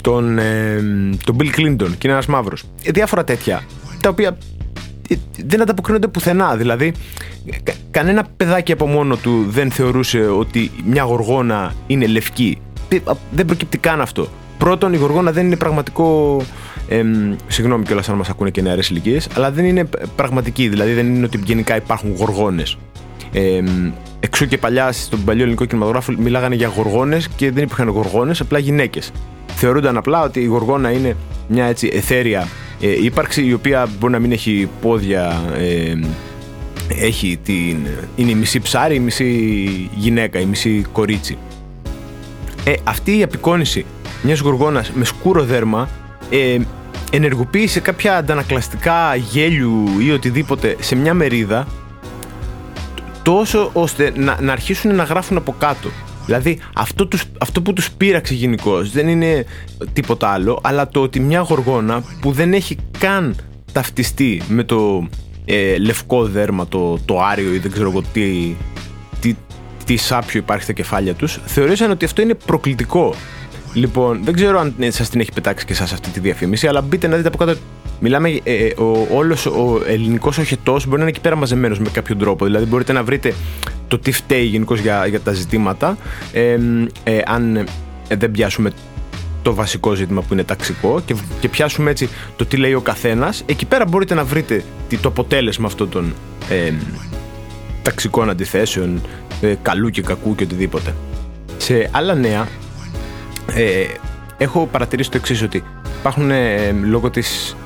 τον, 0.00 0.38
ε, 0.38 0.82
τον 1.24 1.36
Bill 1.38 1.60
Clinton 1.60 1.88
και 1.88 2.02
είναι 2.02 2.12
ένας 2.12 2.26
μαύρος. 2.26 2.64
Ε, 2.82 2.90
διάφορα 2.90 3.24
τέτοια, 3.24 3.62
τα 4.00 4.08
οποία 4.08 4.36
ε, 5.08 5.14
δεν 5.44 5.62
ανταποκρίνονται 5.62 6.06
πουθενά. 6.06 6.56
Δηλαδή, 6.56 6.92
κανένα 7.90 8.26
παιδάκι 8.36 8.72
από 8.72 8.86
μόνο 8.86 9.16
του 9.16 9.46
δεν 9.48 9.70
θεωρούσε 9.70 10.18
ότι 10.20 10.70
μια 10.84 11.02
γοργόνα 11.02 11.74
είναι 11.86 12.06
λευκή. 12.06 12.58
Δεν 13.30 13.46
προκύπτει 13.46 13.78
καν 13.78 14.00
αυτό. 14.00 14.28
Πρώτον, 14.58 14.92
η 14.92 14.96
γοργόνα 14.96 15.32
δεν 15.32 15.46
είναι 15.46 15.56
πραγματικό. 15.56 16.40
Ε, 16.88 17.02
συγγνώμη 17.46 17.84
κιόλας 17.84 18.08
αν 18.08 18.16
μας 18.16 18.28
ακούνε 18.28 18.50
και 18.50 18.62
νεαρές 18.62 18.88
ηλικίες, 18.88 19.28
αλλά 19.34 19.50
δεν 19.50 19.64
είναι 19.64 19.88
πραγματική. 20.16 20.68
Δηλαδή, 20.68 20.92
δεν 20.92 21.14
είναι 21.14 21.24
ότι 21.24 21.40
γενικά 21.44 21.76
υπάρχουν 21.76 22.14
γοργόνες. 22.16 22.78
Ε, 23.32 23.62
Εξού 24.20 24.46
και 24.46 24.58
παλιά 24.58 24.92
στον 24.92 25.24
παλιό 25.24 25.42
ελληνικό 25.42 25.64
κινηματογράφο 25.64 26.12
μιλάγανε 26.18 26.54
για 26.54 26.72
γοργόνες 26.76 27.28
και 27.28 27.50
δεν 27.50 27.62
υπήρχαν 27.62 27.88
γοργόνες, 27.88 28.40
απλά 28.40 28.58
γυναίκες. 28.58 29.12
θεωρούνταν 29.46 29.96
απλά 29.96 30.22
ότι 30.22 30.40
η 30.40 30.44
γοργόνα 30.44 30.90
είναι 30.90 31.16
μια 31.48 31.64
έτσι 31.64 31.90
εθέρια 31.92 32.48
ε, 32.80 33.04
ύπαρξη 33.04 33.46
η 33.46 33.52
οποία 33.52 33.88
μπορεί 33.98 34.12
να 34.12 34.18
μην 34.18 34.32
έχει 34.32 34.68
πόδια 34.80 35.42
ε, 35.56 35.94
έχει 36.88 37.38
την, 37.44 37.86
είναι 38.16 38.30
η 38.30 38.34
μισή 38.34 38.60
ψάρι, 38.60 38.94
η 38.94 38.98
μισή 38.98 39.90
γυναίκα, 39.94 40.40
η 40.40 40.44
μισή 40.44 40.84
κορίτσι. 40.92 41.38
Ε, 42.64 42.72
αυτή 42.84 43.18
η 43.18 43.22
απεικόνηση 43.22 43.84
μιας 44.22 44.40
γοργόνας 44.40 44.90
με 44.90 45.04
σκούρο 45.04 45.44
δέρμα 45.44 45.88
ε, 46.30 46.58
ενεργοποίησε 47.10 47.80
κάποια 47.80 48.16
αντανακλαστικά 48.16 49.14
γέλιου 49.14 49.84
ή 50.00 50.10
οτιδήποτε 50.10 50.76
σε 50.80 50.94
μια 50.94 51.14
μερίδα 51.14 51.66
τόσο 53.26 53.70
ώστε 53.72 54.12
να, 54.16 54.40
να 54.40 54.52
αρχίσουν 54.52 54.94
να 54.94 55.02
γράφουν 55.02 55.36
από 55.36 55.54
κάτω. 55.58 55.88
Δηλαδή 56.26 56.58
αυτό, 56.74 57.06
τους, 57.06 57.24
αυτό 57.38 57.62
που 57.62 57.72
τους 57.72 57.90
πείραξε 57.90 58.34
γενικώς 58.34 58.90
δεν 58.90 59.08
είναι 59.08 59.44
τίποτα 59.92 60.28
άλλο 60.28 60.60
αλλά 60.62 60.88
το 60.88 61.00
ότι 61.02 61.20
μια 61.20 61.40
γοργόνα 61.40 62.02
που 62.20 62.32
δεν 62.32 62.52
έχει 62.52 62.76
καν 62.98 63.36
ταυτιστεί 63.72 64.42
με 64.48 64.64
το 64.64 65.08
ε, 65.44 65.78
λευκό 65.78 66.24
δέρμα, 66.24 66.66
το, 66.66 66.98
το 67.04 67.20
άριο 67.20 67.54
ή 67.54 67.58
δεν 67.58 67.70
ξέρω 67.70 67.90
εγώ 67.90 68.02
τι, 68.12 68.56
τι, 69.20 69.36
τι 69.84 69.96
σάπιο 69.96 70.40
υπάρχει 70.40 70.62
στα 70.62 70.72
κεφάλια 70.72 71.14
τους 71.14 71.40
θεωρήσαν 71.46 71.90
ότι 71.90 72.04
αυτό 72.04 72.22
είναι 72.22 72.34
προκλητικό 72.34 73.14
Λοιπόν, 73.76 74.20
δεν 74.24 74.34
ξέρω 74.34 74.58
αν 74.58 74.74
σας 74.88 75.08
την 75.08 75.20
έχει 75.20 75.32
πετάξει 75.32 75.64
και 75.64 75.72
εσάς 75.72 75.92
αυτή 75.92 76.08
τη 76.08 76.20
διαφήμιση, 76.20 76.66
αλλά 76.66 76.80
μπείτε 76.80 77.06
να 77.06 77.16
δείτε 77.16 77.28
από 77.28 77.36
κάτω. 77.36 77.58
Μιλάμε, 78.00 78.28
ε, 78.42 78.54
ε 78.54 78.74
ο, 78.80 79.06
όλος 79.12 79.46
ο 79.46 79.80
ελληνικός 79.86 80.38
οχετός 80.38 80.84
μπορεί 80.84 80.96
να 80.96 81.02
είναι 81.02 81.10
εκεί 81.10 81.20
πέρα 81.20 81.36
μαζεμένος 81.36 81.78
με 81.78 81.88
κάποιο 81.92 82.16
τρόπο. 82.16 82.44
Δηλαδή 82.44 82.64
μπορείτε 82.64 82.92
να 82.92 83.02
βρείτε 83.02 83.34
το 83.88 83.98
τι 83.98 84.12
φταίει 84.12 84.44
γενικώς 84.44 84.80
για, 84.80 85.06
για 85.06 85.20
τα 85.20 85.32
ζητήματα. 85.32 85.96
Ε, 86.32 86.58
ε, 87.04 87.20
αν 87.26 87.56
ε, 88.08 88.16
δεν 88.16 88.30
πιάσουμε 88.30 88.70
το 89.42 89.54
βασικό 89.54 89.94
ζήτημα 89.94 90.20
που 90.20 90.32
είναι 90.32 90.44
ταξικό 90.44 91.02
και, 91.04 91.14
και 91.40 91.48
πιάσουμε 91.48 91.90
έτσι 91.90 92.08
το 92.36 92.46
τι 92.46 92.56
λέει 92.56 92.74
ο 92.74 92.80
καθένας, 92.80 93.42
εκεί 93.46 93.66
πέρα 93.66 93.84
μπορείτε 93.86 94.14
να 94.14 94.24
βρείτε 94.24 94.64
το 95.00 95.08
αποτέλεσμα 95.08 95.66
αυτών 95.66 95.88
των 95.88 96.14
ε, 96.48 96.72
ταξικών 97.82 98.30
αντιθέσεων, 98.30 99.00
ε, 99.40 99.54
καλού 99.62 99.88
και 99.88 100.02
κακού 100.02 100.34
και 100.34 100.44
οτιδήποτε. 100.44 100.94
Σε 101.56 101.88
άλλα 101.92 102.14
νέα, 102.14 102.48
ε, 103.54 103.84
έχω 104.38 104.68
παρατηρήσει 104.72 105.10
το 105.10 105.16
εξής 105.16 105.42
ότι 105.42 105.64
υπάρχουν 105.98 106.30
ε, 106.30 106.72
λόγω 106.72 107.10
της 107.10 107.56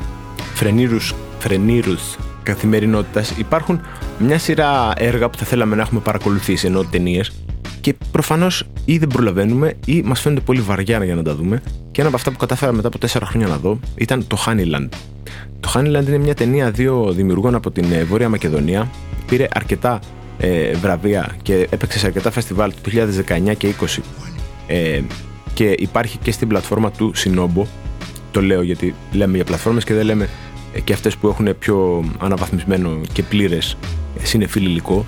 φρενήρους, 0.61 1.14
φρενήρους 1.38 2.16
καθημερινότητας 2.42 3.31
υπάρχουν 3.31 3.81
μια 4.18 4.38
σειρά 4.38 4.92
έργα 4.96 5.31
που 5.31 5.38
θα 5.38 5.44
θέλαμε 5.44 5.77
να 5.77 5.83
έχουμε 5.83 6.01
παρακολουθήσει 6.01 6.66
ενώ 6.66 6.85
ταινίες. 6.85 7.33
Και 7.81 7.94
προφανώς 8.12 8.64
ή 8.85 8.99
δεν 8.99 9.09
προλαβαίνουμε 9.09 9.75
ή 9.87 10.03
μας 10.03 10.20
φαίνονται 10.20 10.40
πολύ 10.40 10.61
βαριά 10.61 11.05
για 11.05 11.14
να 11.14 11.23
τα 11.23 11.35
δούμε. 11.35 11.62
Και 11.90 12.01
ένα 12.01 12.09
από 12.09 12.16
αυτά 12.16 12.31
που 12.31 12.37
κατάφερα 12.37 12.73
μετά 12.73 12.88
από 12.88 12.99
τέσσερα 12.99 13.27
χρόνια 13.27 13.46
να 13.46 13.57
δω 13.57 13.81
ήταν 13.94 14.27
το 14.27 14.37
Honeyland. 14.46 14.88
Το 15.61 15.73
Honeyland 15.75 16.07
είναι 16.07 16.18
μια 16.18 16.35
ταινία 16.35 16.70
δύο 16.70 17.12
δημιουργών 17.12 17.55
από 17.55 17.70
την 17.70 17.92
ε, 17.92 18.05
Βόρεια 18.05 18.29
Μακεδονία. 18.29 18.90
Πήρε 19.27 19.49
αρκετά 19.53 19.99
ε, 20.38 20.73
βραβεία 20.73 21.37
και 21.42 21.66
έπαιξε 21.70 21.99
σε 21.99 22.07
αρκετά 22.07 22.31
φεστιβάλ 22.31 22.73
του 22.83 22.90
2019 23.51 23.57
και 23.57 23.75
20. 23.81 23.99
Ε, 24.66 25.01
και 25.55 25.75
υπάρχει 25.79 26.18
και 26.18 26.33
στην 26.33 26.49
πλατφόρμα 26.49 26.90
του 26.90 27.12
Sinobo. 27.16 27.62
Το 28.31 28.42
λέω 28.42 28.62
γιατί 28.62 28.94
λέμε 29.12 29.37
για 29.37 29.44
πλατφόρμες 29.44 29.85
και 29.85 29.94
δεν 29.94 30.05
λέμε 30.05 30.25
ε, 30.25 30.49
και 30.85 30.92
αυτές 30.92 31.16
που 31.16 31.28
έχουν 31.28 31.59
πιο 31.59 32.04
αναβαθμισμένο 32.18 33.00
και 33.12 33.22
πλήρες 33.22 33.76
ε, 34.20 34.24
συνεφίλ 34.24 34.64
υλικό. 34.64 35.04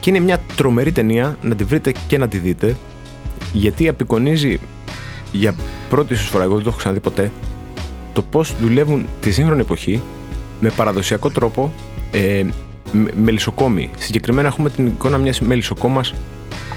Και 0.00 0.10
είναι 0.10 0.20
μια 0.20 0.40
τρομερή 0.56 0.92
ταινία 0.92 1.38
να 1.42 1.54
τη 1.54 1.64
βρείτε 1.64 1.92
και 2.06 2.18
να 2.18 2.28
τη 2.28 2.38
δείτε 2.38 2.76
γιατί 3.52 3.88
απεικονίζει 3.88 4.60
για 5.32 5.54
πρώτη 5.88 6.14
σου 6.14 6.24
φορά, 6.24 6.44
εγώ 6.44 6.54
δεν 6.54 6.62
το 6.62 6.68
έχω 6.68 6.78
ξαναδεί 6.78 7.00
ποτέ, 7.00 7.30
το 8.12 8.22
πώς 8.22 8.54
δουλεύουν 8.60 9.06
τη 9.20 9.30
σύγχρονη 9.30 9.60
εποχή 9.60 10.02
με 10.60 10.70
παραδοσιακό 10.70 11.30
τρόπο 11.30 11.72
ε, 12.10 12.44
μελισσοκόμοι. 13.22 13.90
Συγκεκριμένα 13.98 14.48
έχουμε 14.48 14.70
την 14.70 14.86
εικόνα 14.86 15.18
μιας 15.18 15.40
μελισσοκόμας, 15.40 16.14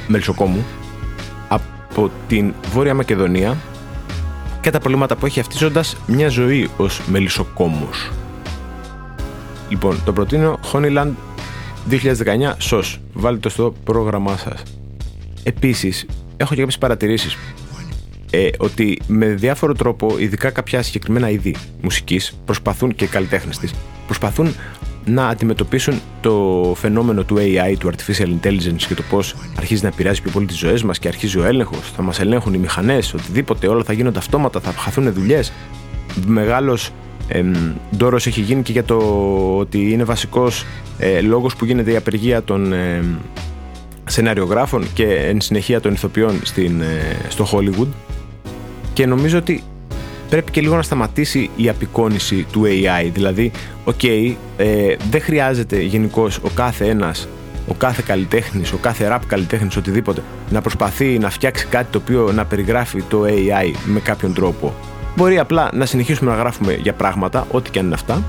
μελισσοκόμου 0.08 0.66
από 1.48 2.12
την 2.28 2.54
Βόρεια 2.72 2.94
Μακεδονία 2.94 3.58
και 4.62 4.70
τα 4.70 4.80
προβλήματα 4.80 5.16
που 5.16 5.26
έχει 5.26 5.40
αυτή 5.40 5.58
μια 6.08 6.30
ζωή 6.30 6.70
ως 6.78 7.02
μελισσοκόμος. 7.08 8.12
Λοιπόν, 9.70 10.02
το 10.06 10.14
προτείνω 10.14 10.60
Honeyland 10.74 11.12
2019 11.90 12.56
ΣΟΣ. 12.58 13.00
Βάλτε 13.14 13.40
το 13.40 13.50
στο 13.50 13.74
πρόγραμμά 13.84 14.38
σας. 14.38 14.64
Επίσης, 15.44 16.06
έχω 16.38 16.54
και 16.54 16.60
κάποιες 16.60 16.78
παρατηρήσεις 16.78 17.38
ε, 18.30 18.50
ότι 18.58 19.00
με 19.08 19.26
διάφορο 19.26 19.74
τρόπο, 19.74 20.16
ειδικά 20.20 20.50
κάποια 20.50 20.82
συγκεκριμένα 20.82 21.30
είδη 21.30 21.56
μουσικής, 21.82 22.40
προσπαθούν 22.46 22.96
και 22.96 23.06
καλλιτέχνες 23.06 23.58
της, 23.58 23.74
προσπαθούν 24.06 24.56
να 25.06 25.28
αντιμετωπίσουν 25.28 26.02
το 26.22 26.74
φαινόμενο 26.78 27.24
του 27.24 27.36
AI, 27.38 27.76
του 27.80 27.90
Artificial 27.92 28.28
Intelligence 28.42 28.84
και 28.88 28.94
το 28.94 29.04
πώς 29.10 29.36
αρχίζει 29.58 29.82
να 29.82 29.88
επηρεάζει 29.88 30.22
πιο 30.22 30.32
πολύ 30.32 30.46
τις 30.46 30.58
ζωές 30.58 30.84
μας 30.84 31.00
και 31.00 31.08
αρχίζει 31.08 31.40
ο 31.40 31.44
έλεγχος. 31.44 31.92
Θα 31.96 32.02
μας 32.02 32.20
ελέγχουν 32.20 32.54
οι 32.54 32.58
μηχανές, 32.58 33.14
οτιδήποτε, 33.14 33.68
όλα 33.68 33.84
θα 33.84 33.94
γίνονται 33.94 34.18
αυτόματα, 34.18 34.60
θα 34.60 34.72
χαθούν 34.72 35.14
δουλειές. 35.14 35.52
Μεγάλος 36.26 36.92
ντόρος 37.98 38.28
έχει 38.28 38.42
γίνει 38.42 38.62
και 38.62 38.72
για 38.72 38.84
το 38.84 38.98
ότι 39.58 39.92
είναι 39.92 40.04
βασικός 40.04 40.66
ε, 41.00 41.22
λόγος 41.22 41.56
που 41.56 41.66
γίνεται 41.66 41.92
η 41.92 41.96
απεργία 41.96 42.44
των 42.44 42.74
ε, 42.74 43.04
σεναριογράφων 44.06 44.94
και 44.94 45.06
εν 45.06 45.42
συνεχεία 45.42 45.82
των 45.82 45.94
ηθοποιών 45.94 46.40
στην, 46.44 46.82
ε, 46.82 47.18
στο 47.30 47.48
Hollywood. 47.52 47.88
Και 49.00 49.06
νομίζω 49.06 49.38
ότι 49.38 49.64
πρέπει 50.30 50.52
και 50.52 50.62
λίγο 50.62 50.76
να 50.76 50.82
σταματήσει 50.82 51.50
η 51.56 51.70
απεικόνιση 51.70 52.46
του 52.52 52.64
AI. 52.66 53.10
Δηλαδή, 53.14 53.52
OK, 53.84 54.00
okay, 54.02 54.36
ε, 54.58 54.96
δεν 55.10 55.22
χρειάζεται 55.22 55.82
γενικώς 55.82 56.38
ο 56.38 56.50
κάθε 56.54 56.86
ένας, 56.86 57.28
ο 57.68 57.74
κάθε 57.74 58.04
καλλιτέχνης, 58.06 58.72
ο 58.72 58.78
κάθε 58.78 59.10
rap 59.12 59.20
καλλιτέχνης, 59.28 59.76
οτιδήποτε, 59.76 60.22
να 60.50 60.62
προσπαθεί 60.62 61.20
να 61.20 61.30
φτιάξει 61.30 61.66
κάτι 61.66 61.92
το 61.92 61.98
οποίο 61.98 62.32
να 62.32 62.46
περιγράφει 62.46 63.02
το 63.02 63.24
AI 63.24 63.76
με 63.86 64.00
κάποιον 64.00 64.34
τρόπο. 64.34 64.74
Μπορεί 65.16 65.40
απλά 65.40 65.70
να 65.74 65.86
συνεχίσουμε 65.86 66.32
να 66.32 66.38
γράφουμε 66.38 66.74
για 66.74 66.94
πράγματα, 66.94 67.48
ό,τι 67.52 67.70
και 67.70 67.80
αν 67.80 67.86
είναι 67.86 67.94
αυτά, 67.94 68.24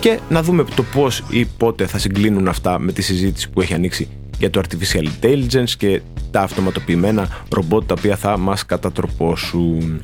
και 0.00 0.18
να 0.28 0.42
δούμε 0.42 0.64
το 0.74 0.82
πώς 0.82 1.22
ή 1.30 1.44
πότε 1.44 1.86
θα 1.86 1.98
συγκλίνουν 1.98 2.48
αυτά 2.48 2.78
με 2.78 2.92
τη 2.92 3.02
συζήτηση 3.02 3.50
που 3.50 3.60
έχει 3.60 3.74
ανοίξει 3.74 4.08
για 4.38 4.50
το 4.50 4.60
artificial 4.60 5.04
intelligence 5.04 5.70
και 5.78 6.00
τα 6.30 6.40
αυτοματοποιημένα 6.40 7.28
ρομπότ 7.50 7.86
τα 7.86 7.94
οποία 7.98 8.16
θα 8.16 8.38
μας 8.38 8.66
κατατροπώσουν. 8.66 10.02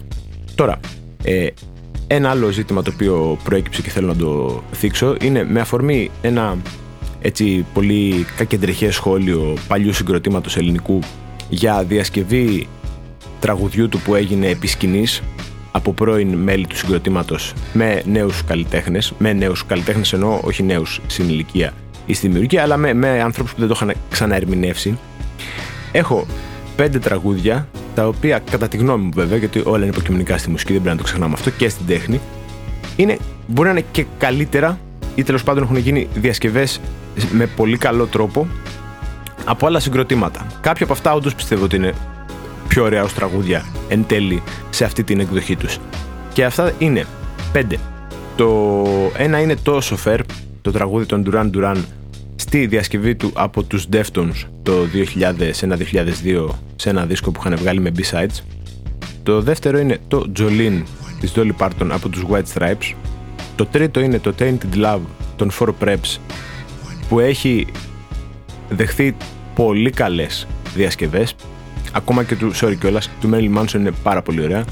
Τώρα, 0.54 0.80
ε, 1.24 1.46
ένα 2.06 2.30
άλλο 2.30 2.50
ζήτημα 2.50 2.82
το 2.82 2.90
οποίο 2.94 3.38
προέκυψε 3.44 3.82
και 3.82 3.90
θέλω 3.90 4.06
να 4.06 4.16
το 4.16 4.62
θίξω 4.72 5.16
είναι 5.20 5.44
με 5.44 5.60
αφορμή 5.60 6.10
ένα 6.22 6.56
έτσι 7.20 7.66
πολύ 7.74 8.26
κακεντρεχέ 8.36 8.90
σχόλιο 8.90 9.56
παλιού 9.68 9.92
συγκροτήματος 9.92 10.56
ελληνικού 10.56 10.98
για 11.48 11.84
διασκευή 11.84 12.68
τραγουδιού 13.40 13.88
του 13.88 14.00
που 14.00 14.14
έγινε 14.14 14.48
επί 14.48 14.66
σκηνής 14.66 15.22
από 15.70 15.92
πρώην 15.92 16.34
μέλη 16.34 16.66
του 16.66 16.76
συγκροτήματος 16.76 17.52
με 17.72 18.02
νέους 18.06 18.44
καλλιτέχνες 18.44 19.12
με 19.18 19.32
νέους 19.32 19.66
καλλιτέχνες 19.66 20.12
εννοώ 20.12 20.40
όχι 20.42 20.62
νέους 20.62 21.00
στην 21.06 21.28
ηλικία 21.28 21.72
ή 22.10 22.14
στη 22.14 22.26
δημιουργία 22.26 22.62
αλλά 22.62 22.76
με, 22.76 22.94
με 22.94 23.20
άνθρωπους 23.20 23.52
που 23.52 23.58
δεν 23.58 23.68
το 23.68 23.74
είχαν 23.76 23.94
ξαναερμηνεύσει 24.10 24.98
έχω 25.92 26.26
πέντε 26.76 26.98
τραγούδια 26.98 27.68
τα 27.94 28.06
οποία 28.06 28.38
κατά 28.50 28.68
τη 28.68 28.76
γνώμη 28.76 29.04
μου 29.04 29.10
βέβαια, 29.14 29.38
γιατί 29.38 29.62
όλα 29.64 29.78
είναι 29.78 29.92
υποκειμενικά 29.92 30.38
στη 30.38 30.50
μουσική, 30.50 30.72
δεν 30.72 30.82
πρέπει 30.82 30.96
να 30.96 31.02
το 31.02 31.08
ξεχνάμε 31.08 31.34
αυτό 31.34 31.50
και 31.50 31.68
στην 31.68 31.86
τέχνη, 31.86 32.20
είναι, 32.96 33.18
μπορεί 33.46 33.68
να 33.68 33.74
είναι 33.74 33.84
και 33.92 34.06
καλύτερα 34.18 34.78
ή 35.14 35.22
τέλος 35.22 35.42
πάντων 35.42 35.62
έχουν 35.62 35.76
γίνει 35.76 36.08
διασκευές 36.14 36.80
με 37.32 37.46
πολύ 37.46 37.76
καλό 37.76 38.06
τρόπο 38.06 38.46
από 39.44 39.66
άλλα 39.66 39.80
συγκροτήματα. 39.80 40.46
Κάποια 40.60 40.84
από 40.84 40.92
αυτά 40.92 41.14
όντως 41.14 41.34
πιστεύω 41.34 41.64
ότι 41.64 41.76
είναι 41.76 41.94
πιο 42.68 42.84
ωραία 42.84 43.02
ως 43.02 43.12
τραγούδια 43.14 43.64
εν 43.88 44.04
τέλει 44.06 44.42
σε 44.70 44.84
αυτή 44.84 45.04
την 45.04 45.20
εκδοχή 45.20 45.56
τους. 45.56 45.78
Και 46.32 46.44
αυτά 46.44 46.72
είναι 46.78 47.06
πέντε. 47.52 47.78
Το 48.36 48.84
ένα 49.16 49.40
είναι 49.40 49.56
το 49.62 49.80
Sofer, 49.82 50.18
το 50.62 50.70
τραγούδι 50.70 51.06
των 51.06 51.24
Duran 51.26 51.50
Duran 51.54 51.76
στη 52.50 52.66
διασκευή 52.66 53.14
του 53.14 53.30
από 53.34 53.62
τους 53.62 53.86
Deftones 53.92 54.48
το 54.62 54.72
2001-2002 56.24 56.48
σε 56.76 56.90
ένα 56.90 57.06
δίσκο 57.06 57.30
που 57.30 57.40
είχαν 57.44 57.56
βγάλει 57.58 57.80
με 57.80 57.92
B-sides. 57.96 58.42
Το 59.22 59.40
δεύτερο 59.40 59.78
είναι 59.78 59.98
το 60.08 60.32
Jolene 60.38 60.82
της 61.20 61.32
Dolly 61.36 61.50
Parton 61.58 61.88
από 61.90 62.08
τους 62.08 62.24
White 62.30 62.58
Stripes. 62.58 62.94
Το 63.56 63.66
τρίτο 63.66 64.00
είναι 64.00 64.18
το 64.18 64.34
Tainted 64.38 64.84
Love 64.84 65.00
των 65.36 65.50
Four 65.58 65.68
Preps 65.84 66.18
που 67.08 67.20
έχει 67.20 67.66
δεχθεί 68.68 69.16
πολύ 69.54 69.90
καλές 69.90 70.46
διασκευές 70.74 71.34
ακόμα 71.92 72.24
και 72.24 72.36
του, 72.36 72.54
sorry 72.54 72.76
κιόλας, 72.80 73.10
του 73.20 73.30
Marilyn 73.32 73.58
Manson 73.58 73.74
είναι 73.74 73.92
πάρα 74.02 74.22
πολύ 74.22 74.42
ωραία 74.42 74.64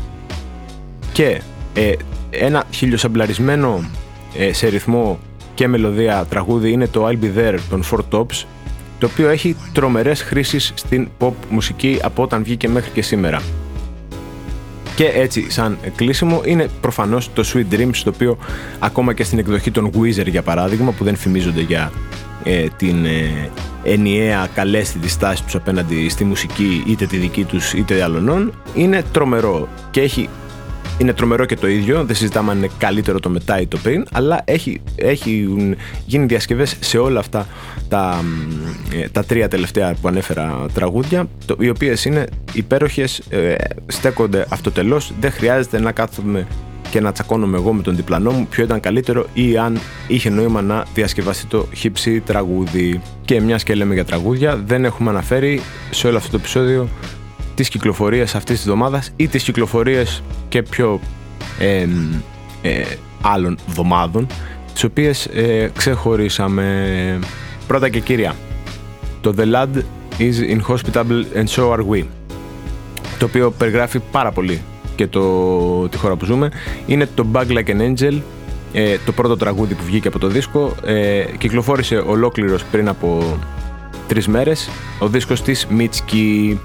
και 1.12 1.40
ε, 1.74 1.92
ένα 2.30 2.64
χιλιοσαμπλαρισμένο 2.70 3.90
ε, 4.36 4.52
σε 4.52 4.68
ρυθμό 4.68 5.18
και 5.58 5.68
μελωδία 5.68 6.26
τραγούδι 6.28 6.72
είναι 6.72 6.86
το 6.86 7.06
I'll 7.06 7.24
Be 7.24 7.38
There 7.38 7.58
των 7.70 7.82
Four 7.90 7.98
Tops 8.10 8.44
το 8.98 9.08
οποίο 9.12 9.28
έχει 9.28 9.56
τρομερές 9.72 10.22
χρήσεις 10.22 10.72
στην 10.74 11.08
pop 11.18 11.32
μουσική 11.50 11.98
από 12.02 12.22
όταν 12.22 12.42
βγήκε 12.42 12.68
μέχρι 12.68 12.90
και 12.90 13.02
σήμερα. 13.02 13.42
Και 14.96 15.04
έτσι, 15.04 15.50
σαν 15.50 15.78
κλείσιμο, 15.96 16.40
είναι 16.44 16.68
προφανώς 16.80 17.32
το 17.32 17.50
Sweet 17.52 17.74
Dreams, 17.74 17.96
το 18.04 18.10
οποίο 18.14 18.38
ακόμα 18.78 19.12
και 19.14 19.24
στην 19.24 19.38
εκδοχή 19.38 19.70
των 19.70 19.90
Weezer, 19.94 20.26
για 20.26 20.42
παράδειγμα, 20.42 20.92
που 20.92 21.04
δεν 21.04 21.16
φημίζονται 21.16 21.60
για 21.60 21.92
ε, 22.42 22.66
την 22.76 23.04
ε, 23.04 23.50
ενιαία 23.82 24.48
καλέσθητη 24.54 25.08
στάση 25.08 25.44
τους 25.44 25.54
απέναντι 25.54 26.08
στη 26.08 26.24
μουσική, 26.24 26.84
είτε 26.86 27.06
τη 27.06 27.16
δική 27.16 27.44
τους 27.44 27.72
είτε 27.72 28.02
άλλων, 28.02 28.52
είναι 28.74 29.02
τρομερό 29.12 29.68
και 29.90 30.00
έχει 30.00 30.28
είναι 30.98 31.12
τρομερό 31.12 31.44
και 31.44 31.56
το 31.56 31.68
ίδιο, 31.68 32.04
δεν 32.04 32.16
συζητάμε 32.16 32.50
αν 32.50 32.56
είναι 32.56 32.70
καλύτερο 32.78 33.20
το 33.20 33.28
μετά 33.28 33.60
ή 33.60 33.66
το 33.66 33.78
πριν, 33.82 34.06
αλλά 34.12 34.40
έχει, 34.44 34.80
έχει 34.94 35.48
γίνει 36.06 36.26
διασκευές 36.26 36.76
σε 36.80 36.98
όλα 36.98 37.20
αυτά 37.20 37.46
τα, 37.88 38.24
ε, 38.92 39.08
τα 39.08 39.24
τρία 39.24 39.48
τελευταία 39.48 39.94
που 40.00 40.08
ανέφερα 40.08 40.66
τραγούδια, 40.74 41.28
το, 41.46 41.56
οι 41.58 41.68
οποίες 41.68 42.04
είναι 42.04 42.26
υπέροχες, 42.52 43.18
ε, 43.28 43.54
στέκονται 43.86 44.46
αυτοτελώς, 44.48 45.12
δεν 45.20 45.32
χρειάζεται 45.32 45.80
να 45.80 45.92
κάθομαι 45.92 46.46
και 46.90 47.00
να 47.00 47.12
τσακώνομαι 47.12 47.56
εγώ 47.56 47.72
με 47.72 47.82
τον 47.82 47.96
διπλανό 47.96 48.30
μου. 48.30 48.46
Ποιο 48.50 48.64
ήταν 48.64 48.80
καλύτερο 48.80 49.26
ή 49.34 49.56
αν 49.58 49.78
είχε 50.06 50.30
νόημα 50.30 50.62
να 50.62 50.84
διασκευαστεί 50.94 51.46
το 51.46 51.66
χύψη 51.74 52.20
τραγούδι. 52.20 53.00
Και 53.24 53.40
μιας 53.40 53.62
και 53.62 53.74
λέμε 53.74 53.94
για 53.94 54.04
τραγούδια, 54.04 54.56
δεν 54.56 54.84
έχουμε 54.84 55.10
αναφέρει 55.10 55.60
σε 55.90 56.06
όλο 56.06 56.16
αυτό 56.16 56.30
το 56.30 56.36
επεισόδιο 56.36 56.88
τις 57.58 57.68
κυκλοφορίες 57.68 58.34
αυτής 58.34 58.56
της 58.56 58.66
εβδομάδας 58.66 59.12
ή 59.16 59.28
τις 59.28 59.42
κυκλοφορίες 59.42 60.22
και 60.48 60.62
πιο 60.62 61.00
ε, 61.58 61.86
ε, 62.62 62.84
άλλων 63.20 63.58
εβδομάδων 63.68 64.26
τις 64.72 64.84
οποίες 64.84 65.26
ε, 65.26 65.70
ξεχωρίσαμε. 65.76 67.18
Πρώτα 67.66 67.88
και 67.88 68.00
κύρια 68.00 68.34
το 69.20 69.34
The 69.38 69.44
Lad 69.52 69.82
is 70.18 70.56
inhospitable 70.56 71.24
and 71.34 71.46
so 71.46 71.72
are 71.72 71.84
we 71.90 72.04
το 73.18 73.24
οποίο 73.24 73.50
περιγράφει 73.50 73.98
πάρα 73.98 74.32
πολύ 74.32 74.60
και 74.94 75.06
το, 75.06 75.88
τη 75.88 75.96
χώρα 75.96 76.16
που 76.16 76.24
ζούμε. 76.24 76.50
Είναι 76.86 77.08
το 77.14 77.26
Bug 77.32 77.46
Like 77.46 77.68
an 77.68 77.94
Angel 77.94 78.20
ε, 78.72 78.96
το 79.06 79.12
πρώτο 79.12 79.36
τραγούδι 79.36 79.74
που 79.74 79.84
βγήκε 79.84 80.08
από 80.08 80.18
το 80.18 80.28
δίσκο. 80.28 80.74
Ε, 80.84 81.24
κυκλοφόρησε 81.38 81.96
ολόκληρος 81.96 82.64
πριν 82.64 82.88
από 82.88 83.38
τρεις 84.08 84.28
μέρες. 84.28 84.70
Ο 84.98 85.08
δίσκος 85.08 85.42
της 85.42 85.66
Mitski 85.78 86.56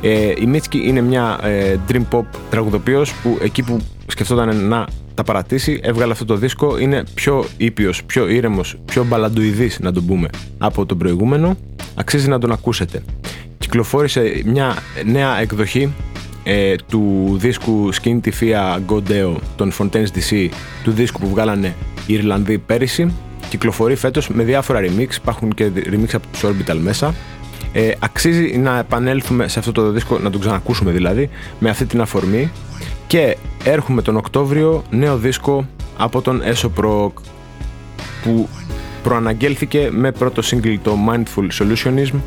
ε, 0.00 0.32
η 0.38 0.46
Μίτσκι 0.46 0.82
είναι 0.86 1.00
μια 1.00 1.38
ε, 1.42 1.76
dream 1.88 2.04
pop 2.10 2.24
τραγουδοποιός 2.50 3.12
που 3.12 3.38
εκεί 3.42 3.62
που 3.62 3.78
σκεφτόταν 4.06 4.66
να 4.66 4.86
τα 5.14 5.22
παρατήσει 5.22 5.80
έβγαλε 5.82 6.12
αυτό 6.12 6.24
το 6.24 6.36
δίσκο. 6.36 6.78
Είναι 6.78 7.02
πιο 7.14 7.44
ήπιος, 7.56 8.04
πιο 8.04 8.28
ήρεμος, 8.28 8.76
πιο 8.84 9.04
μπαλαντουιδής 9.04 9.78
να 9.80 9.92
τον 9.92 10.06
πούμε 10.06 10.28
από 10.58 10.86
τον 10.86 10.98
προηγούμενο. 10.98 11.56
Αξίζει 11.94 12.28
να 12.28 12.38
τον 12.38 12.52
ακούσετε. 12.52 13.02
Κυκλοφόρησε 13.58 14.42
μια 14.44 14.76
νέα 15.04 15.40
εκδοχή 15.40 15.92
ε, 16.44 16.74
του 16.88 17.34
δίσκου 17.38 17.94
Skin 17.94 18.20
Tifia 18.24 18.78
Godeo 18.86 19.34
των 19.56 19.72
Fontaines 19.78 20.06
DC 20.14 20.48
του 20.84 20.90
δίσκου 20.90 21.20
που 21.20 21.28
βγάλανε 21.28 21.74
οι 22.06 22.14
Ιρλανδοί 22.14 22.58
πέρυσι. 22.58 23.12
Κυκλοφορεί 23.48 23.94
φέτος 23.94 24.28
με 24.28 24.42
διάφορα 24.42 24.80
remix. 24.80 25.14
Υπάρχουν 25.16 25.54
και 25.54 25.70
remix 25.74 26.08
από 26.12 26.26
τους 26.32 26.44
Orbital 26.44 26.76
μέσα 26.82 27.14
ε, 27.76 27.92
αξίζει 27.98 28.58
να 28.58 28.78
επανέλθουμε 28.78 29.48
σε 29.48 29.58
αυτό 29.58 29.72
το 29.72 29.90
δίσκο, 29.90 30.18
να 30.18 30.30
τον 30.30 30.40
ξανακούσουμε 30.40 30.90
δηλαδή, 30.90 31.30
με 31.58 31.70
αυτή 31.70 31.84
την 31.84 32.00
αφορμή. 32.00 32.50
Και 33.06 33.36
έρχομαι 33.64 34.02
τον 34.02 34.16
Οκτώβριο 34.16 34.84
νέο 34.90 35.16
δίσκο 35.16 35.68
από 35.96 36.22
τον 36.22 36.42
Esop 36.42 37.08
που 38.22 38.48
προαναγγέλθηκε 39.02 39.88
με 39.92 40.12
πρώτο 40.12 40.42
single 40.44 40.76
το 40.82 40.96
Mindful 41.08 41.48
Solutionism 41.58 42.20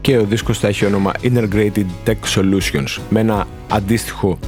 και 0.00 0.18
ο 0.18 0.24
δίσκος 0.24 0.58
θα 0.58 0.68
έχει 0.68 0.84
όνομα 0.86 1.12
Integrated 1.22 1.86
Tech 2.06 2.34
Solutions 2.34 2.98
με 3.10 3.20
ένα 3.20 3.46
αντίστοιχο 3.68 4.38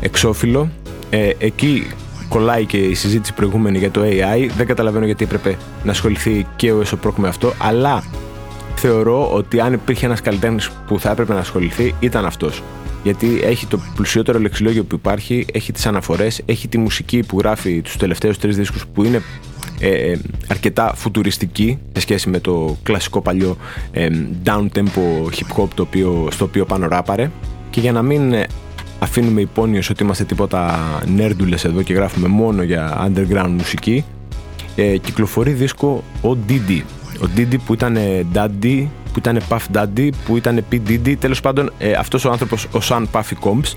εξώφυλλο. 0.00 0.70
Ε, 1.10 1.30
εκεί 1.38 1.86
κολλάει 2.28 2.64
και 2.64 2.76
η 2.76 2.94
συζήτηση 2.94 3.32
προηγούμενη 3.32 3.78
για 3.78 3.90
το 3.90 4.00
AI. 4.04 4.50
Δεν 4.56 4.66
καταλαβαίνω 4.66 5.04
γιατί 5.04 5.24
έπρεπε 5.24 5.56
να 5.84 5.90
ασχοληθεί 5.90 6.46
και 6.56 6.72
ο 6.72 6.82
Esop 6.84 7.12
με 7.16 7.28
αυτό, 7.28 7.52
αλλά 7.58 8.04
θεωρώ 8.86 9.32
ότι 9.32 9.60
αν 9.60 9.72
υπήρχε 9.72 10.06
ένας 10.06 10.20
καλλιτέχνης 10.20 10.70
που 10.86 11.00
θα 11.00 11.10
έπρεπε 11.10 11.32
να 11.32 11.38
ασχοληθεί, 11.38 11.94
ήταν 12.00 12.24
αυτός. 12.24 12.62
Γιατί 13.02 13.40
έχει 13.42 13.66
το 13.66 13.80
πλουσιότερο 13.94 14.38
λεξιλόγιο 14.38 14.84
που 14.84 14.94
υπάρχει, 14.94 15.46
έχει 15.52 15.72
τις 15.72 15.86
αναφορές, 15.86 16.42
έχει 16.44 16.68
τη 16.68 16.78
μουσική 16.78 17.22
που 17.22 17.38
γράφει 17.38 17.80
τους 17.80 17.96
τελευταίους 17.96 18.38
τρεις 18.38 18.56
δίσκους 18.56 18.86
που 18.86 19.04
είναι 19.04 19.22
ε, 19.80 19.88
ε, 19.88 20.18
αρκετά 20.48 20.92
φουτουριστική 20.94 21.78
σε 21.92 22.00
σχέση 22.00 22.28
με 22.28 22.40
το 22.40 22.76
κλασικό 22.82 23.20
παλιό 23.20 23.56
ε, 23.92 24.08
down 24.44 24.66
tempo 24.74 25.28
hip 25.30 25.62
hop 25.62 25.68
το 25.74 25.82
οποίο, 25.82 26.28
στο 26.30 26.44
οποίο 26.44 26.64
πάνω 26.64 26.88
ράπαρε. 26.88 27.30
Και 27.70 27.80
για 27.80 27.92
να 27.92 28.02
μην 28.02 28.32
ε, 28.32 28.46
αφήνουμε 28.98 29.40
υπόνοιος 29.40 29.90
ότι 29.90 30.02
είμαστε 30.02 30.24
τίποτα 30.24 30.78
νέρντουλες 31.14 31.64
εδώ 31.64 31.82
και 31.82 31.92
γράφουμε 31.92 32.28
μόνο 32.28 32.62
για 32.62 33.10
underground 33.10 33.54
μουσική, 33.58 34.04
ε, 34.76 34.96
κυκλοφορεί 34.96 35.50
δίσκο 35.50 36.04
ο 36.22 36.36
Didi 36.48 36.82
ο 37.22 37.28
Didi 37.36 37.56
που 37.66 37.74
ήταν 37.74 37.98
Daddy, 38.34 38.86
που 39.12 39.18
ήταν 39.18 39.40
Puff 39.48 39.58
Daddy, 39.72 40.08
που 40.26 40.36
ήταν 40.36 40.64
P. 40.72 40.80
Diddy. 40.88 41.14
Τέλος 41.18 41.40
πάντων, 41.40 41.72
ε, 41.78 41.92
αυτός 41.92 42.24
ο 42.24 42.30
άνθρωπος, 42.30 42.64
ο 42.64 42.78
Sun 42.88 43.04
Puffy 43.12 43.34
Combs, 43.40 43.72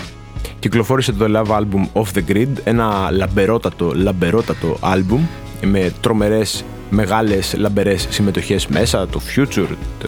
κυκλοφόρησε 0.59 1.11
το 1.11 1.25
Love 1.35 1.57
Album 1.57 2.01
Off 2.01 2.17
the 2.17 2.31
Grid, 2.31 2.47
ένα 2.63 3.11
λαμπερότατο, 3.11 3.91
λαμπερότατο 3.95 4.77
album 4.81 5.19
με 5.61 5.91
τρομερές 6.01 6.63
μεγάλες 6.89 7.55
λαμπερές 7.57 8.07
συμμετοχές 8.09 8.67
μέσα, 8.67 9.07
το 9.07 9.21
Future, 9.35 9.67
το, 9.99 10.07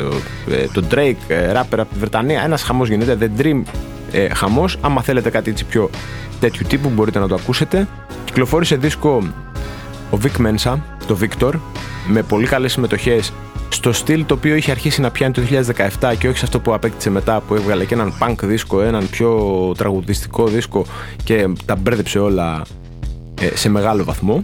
ε, 0.52 0.68
το 0.74 0.84
Drake, 0.92 1.16
ε, 1.28 1.52
rapper 1.52 1.78
από 1.78 1.94
τη 1.94 2.00
Βρετανία, 2.00 2.42
ένας 2.42 2.64
χαμός 2.64 2.90
γίνεται, 2.90 3.32
The 3.38 3.42
Dream 3.42 3.62
ε, 4.12 4.34
χαμός, 4.34 4.78
άμα 4.82 5.02
θέλετε 5.02 5.30
κάτι 5.30 5.50
έτσι 5.50 5.66
πιο 5.66 5.90
τέτοιου 6.40 6.66
τύπου 6.70 6.90
μπορείτε 6.90 7.20
να 7.20 7.28
το 7.28 7.36
ακούσετε. 7.36 7.88
Κυκλοφόρησε 8.26 8.76
δίσκο 8.76 9.24
ο 10.12 10.18
Vic 10.24 10.46
Mensa, 10.46 10.78
το 11.08 11.18
Victor, 11.22 11.54
με 12.10 12.22
πολύ 12.22 12.48
καλές 12.48 12.72
συμμετοχές 12.72 13.34
στο 13.70 13.92
στυλ 13.92 14.26
το 14.26 14.34
οποίο 14.34 14.56
είχε 14.56 14.72
αρχίσει 14.72 15.02
να 15.02 15.12
πιάνει 15.12 15.34
το 15.34 15.42
2017 16.00 16.14
και 16.18 16.28
όχι 16.28 16.38
σε 16.38 16.46
αυτό 16.46 16.60
που 16.60 16.74
απέκτησε 16.74 17.10
μετά 17.10 17.42
που 17.42 17.56
έβγαλε 17.56 17.86
και 17.86 17.94
έναν 17.94 18.14
punk 18.20 18.36
δίσκο, 18.44 18.82
έναν 18.82 19.10
πιο 19.10 19.72
τραγουδιστικό 19.78 20.48
δίσκο 20.48 20.86
και 21.24 21.48
τα 21.66 21.76
μπέρδεψε 21.76 22.20
όλα 22.20 22.62
ε, 23.42 23.56
σε 23.56 23.70
μεγάλο 23.70 24.04
βαθμό. 24.04 24.44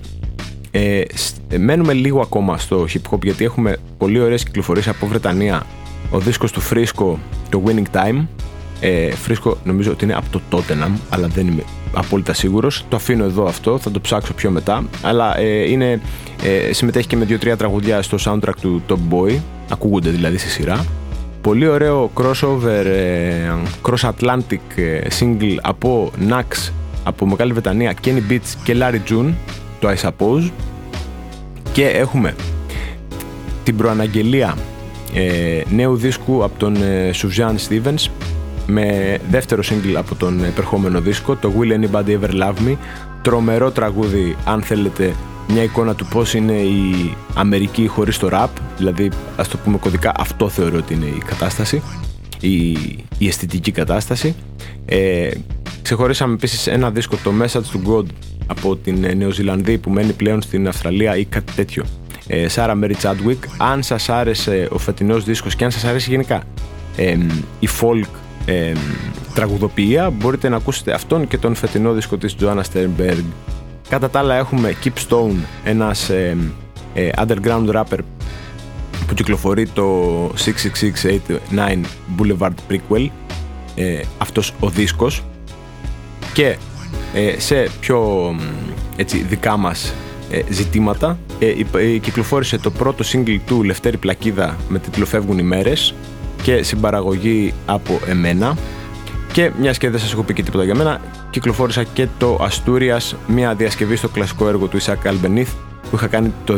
Ε, 0.72 1.04
μένουμε 1.58 1.94
λίγο 1.94 2.22
ακόμα 2.22 2.58
στο 2.58 2.86
hip 2.94 3.14
hop 3.14 3.24
γιατί 3.24 3.44
έχουμε 3.44 3.78
πολύ 3.98 4.20
ωραίες 4.20 4.44
κυκλοφορίες 4.44 4.88
από 4.88 5.08
Βρετανία 5.08 5.66
ο 6.12 6.20
δίσκος 6.20 6.52
του 6.52 6.62
Frisco, 6.62 7.16
το 7.50 7.64
Winning 7.66 7.96
Time 7.96 8.26
ε, 8.80 9.10
Frisco 9.28 9.54
νομίζω 9.64 9.92
ότι 9.92 10.04
είναι 10.04 10.14
από 10.14 10.26
το 10.32 10.42
Tottenham 10.52 10.92
αλλά 11.10 11.28
δεν 11.28 11.48
είμαι 11.48 11.64
απόλυτα 11.94 12.34
σίγουρος 12.34 12.86
το 12.90 12.96
αφήνω 12.96 13.24
εδώ 13.24 13.46
αυτό, 13.46 13.78
θα 13.78 13.92
το 13.92 14.00
ψάξω 14.00 14.34
πιο 14.34 14.52
μετά 14.52 14.84
αλλά 15.02 15.38
ε, 15.38 15.72
είναι 15.72 16.02
ε, 16.44 16.74
συμμετέχει 16.74 17.08
και 17.08 17.16
με 17.16 17.26
δύο-τρία 17.26 17.58
τραγουδιά 17.58 18.02
στο 18.02 18.18
soundtrack 18.20 18.56
του 18.62 18.82
Top 18.90 19.14
Boy. 19.14 19.40
Ακούγονται 19.70 20.10
δηλαδή 20.10 20.38
στη 20.38 20.50
σειρά. 20.50 20.86
Πολύ 21.42 21.68
ωραίο 21.68 22.12
crossover, 22.14 22.86
ε, 22.86 23.54
cross-Atlantic 23.82 24.76
ε, 24.76 25.02
single 25.20 25.58
από 25.62 26.12
Nax, 26.30 26.72
από 27.04 27.26
Μεγάλη 27.26 27.52
Βρετανία, 27.52 27.94
Kenny 28.06 28.32
Beats 28.32 28.54
και 28.64 28.76
Larry 28.80 29.12
June, 29.12 29.34
το 29.80 29.90
I 29.90 30.10
Suppose. 30.10 30.50
Και 31.72 31.88
έχουμε 31.88 32.36
την 33.64 33.78
προαναγγελία 33.78 34.58
ε, 35.14 35.62
νέου 35.70 35.96
δίσκου 35.96 36.44
από 36.44 36.60
τον 36.60 36.76
ε, 36.76 37.12
Suzanne 37.14 37.56
Stevens 37.70 38.08
με 38.68 39.18
δεύτερο 39.30 39.62
single 39.66 39.96
από 39.96 40.16
τον 40.16 40.44
επερχόμενο 40.44 41.02
δίσκο, 41.02 41.36
το 41.36 41.54
Will 41.60 41.80
Anybody 41.80 42.20
Ever 42.20 42.30
Love 42.30 42.68
Me. 42.68 42.76
Τρομερό 43.22 43.72
τραγούδι, 43.72 44.36
αν 44.46 44.62
θέλετε, 44.62 45.14
μια 45.48 45.64
εικόνα 45.64 45.96
του 45.96 46.06
πώς 46.06 46.34
είναι 46.34 46.54
η 46.54 47.16
Αμερική 47.36 47.88
χωρίς 47.88 48.18
το 48.18 48.30
rap, 48.32 48.48
δηλαδή 48.78 49.10
ας 49.36 49.48
το 49.48 49.58
πούμε 49.58 49.78
κωδικά 49.78 50.12
αυτό 50.18 50.50
θεωρώ 50.50 50.78
ότι 50.78 50.94
είναι 50.94 51.06
η 51.06 51.22
κατάσταση, 51.26 51.82
η, 52.40 52.72
η 53.18 53.28
αισθητική 53.28 53.72
κατάσταση. 53.72 54.36
Ε, 54.86 55.30
ξεχωρίσαμε 55.82 56.34
επίσης 56.34 56.68
ένα 56.68 56.92
δίσκο 56.92 57.18
το 57.24 57.32
Message 57.42 57.78
to 57.78 57.90
God 57.90 58.06
από 58.48 58.76
την 58.76 59.18
Νεοζηλανδή 59.18 59.78
που 59.78 59.90
μένει 59.90 60.12
πλέον 60.12 60.42
στην 60.42 60.68
Αυστραλία 60.68 61.18
ή 61.18 61.26
κάτι 61.26 61.54
τέτοιο. 61.54 61.84
Ε, 62.28 62.46
Sarah 62.56 62.84
Mary 62.84 62.94
Chadwick. 63.02 63.38
Αν 63.58 63.84
σας 63.84 64.10
άρεσε 64.10 64.68
ο 64.72 64.78
φετινός 64.78 65.24
δίσκος 65.24 65.56
και 65.56 65.64
αν 65.64 65.72
σας 65.72 65.84
αρέσει 65.84 66.10
γενικά 66.10 66.44
ε, 66.96 67.18
η 67.60 67.70
folk 67.82 68.10
ε, 68.46 68.74
τραγουδοποιία 69.34 70.10
μπορείτε 70.10 70.50
να 70.50 70.56
ακούσετε 70.56 70.94
αυτόν 70.94 71.28
και 71.28 71.38
τον 71.38 71.56
φετινό 71.56 71.94
δίσκο 71.94 72.18
της 72.18 72.36
Joanna 72.42 72.62
Sternberg. 72.74 73.24
Κατά 73.90 74.10
τα 74.10 74.20
άλλα 74.20 74.36
έχουμε 74.36 74.76
Keep 74.84 75.10
Stone, 75.10 75.38
ένας 75.64 76.10
ε, 76.10 76.38
ε, 76.94 77.10
underground 77.18 77.70
rapper 77.70 78.00
που 79.08 79.14
κυκλοφορεί 79.14 79.68
το 79.68 80.28
66689 80.28 81.82
Boulevard 82.18 82.54
Prequel, 82.70 83.08
ε, 83.76 84.00
αυτός 84.18 84.54
ο 84.60 84.70
δίσκος. 84.70 85.24
Και 86.34 86.58
ε, 87.14 87.40
σε 87.40 87.70
πιο 87.80 88.32
έτσι, 88.96 89.18
δικά 89.18 89.58
μας 89.58 89.94
ε, 90.30 90.42
ζητήματα 90.50 91.18
κυκλοφόρησε 92.02 92.58
το 92.58 92.72
πρώτο 92.72 93.04
single 93.12 93.40
του 93.46 93.64
Λευτέρη 93.64 93.98
Πλακίδα 93.98 94.58
με 94.70 94.80
τίτλο 94.80 95.06
«Φεύγουν 95.06 95.38
οι 95.38 95.44
μέρες» 95.44 95.94
και 96.46 96.64
συμπαραγωγή 96.64 97.54
από 97.66 98.00
εμένα 98.08 98.58
Και 99.32 99.52
μιας 99.60 99.78
και 99.78 99.90
δεν 99.90 100.00
σας 100.00 100.12
έχω 100.12 100.24
πει 100.24 100.34
και 100.34 100.44
τίποτα 100.44 100.64
για 100.64 100.76
μένα, 100.76 101.02
κυκλοφόρησα 101.30 101.84
και 101.84 102.08
το 102.18 102.48
Asturias, 102.50 103.16
μια 103.28 103.56
διασκευή 103.56 103.96
στο 103.96 104.10
κλασικό 104.10 104.48
έργο 104.48 104.68
του 104.68 104.82
Isaac 104.82 105.08
Albeniz 105.08 105.48
που 105.90 105.96
είχα 105.96 106.08
κάνει 106.08 106.34
το 106.44 106.58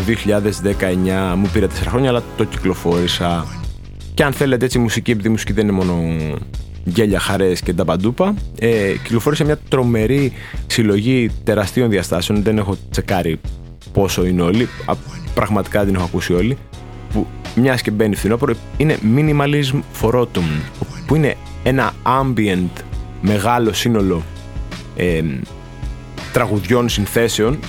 2019. 1.33 1.35
Μου 1.35 1.49
πήρε 1.53 1.67
4 1.67 1.69
χρόνια, 1.87 2.09
αλλά 2.09 2.23
το 2.37 2.43
κυκλοφόρησα. 2.43 3.45
Και 4.13 4.23
αν 4.23 4.33
θέλετε 4.33 4.65
έτσι 4.65 4.79
μουσική, 4.79 5.11
επειδή 5.11 5.27
η 5.27 5.31
μουσική 5.31 5.53
δεν 5.53 5.63
είναι 5.67 5.75
μόνο 5.75 6.03
γέλια, 6.83 7.19
χαρές 7.19 7.61
και 7.61 7.73
τα 7.73 7.85
παντούπα, 7.85 8.33
ε, 8.59 8.93
κυκλοφόρησε 9.03 9.43
μια 9.43 9.59
τρομερή 9.69 10.33
συλλογή 10.67 11.31
τεραστίων 11.43 11.89
διαστάσεων. 11.89 12.43
Δεν 12.43 12.57
έχω 12.57 12.77
τσεκάρει 12.89 13.39
πόσο 13.91 14.25
είναι 14.25 14.41
όλοι. 14.41 14.67
Πραγματικά 15.33 15.85
δεν 15.85 15.95
έχω 15.95 16.03
ακούσει 16.03 16.33
όλοι. 16.33 16.57
Που 17.17 17.27
μιας 17.55 17.81
και 17.81 17.91
μπαίνει 17.91 18.15
φθινόπωρο, 18.15 18.53
είναι 18.77 18.97
Minimalism 19.15 19.81
for 20.01 20.13
Autumn, 20.13 20.61
που 21.07 21.15
είναι 21.15 21.35
ένα 21.63 21.93
ambient 22.03 22.81
μεγάλο 23.21 23.73
σύνολο 23.73 24.23
ε, 24.95 25.23
τραγουδιών 26.33 26.89
συνθέσεων 26.89 27.59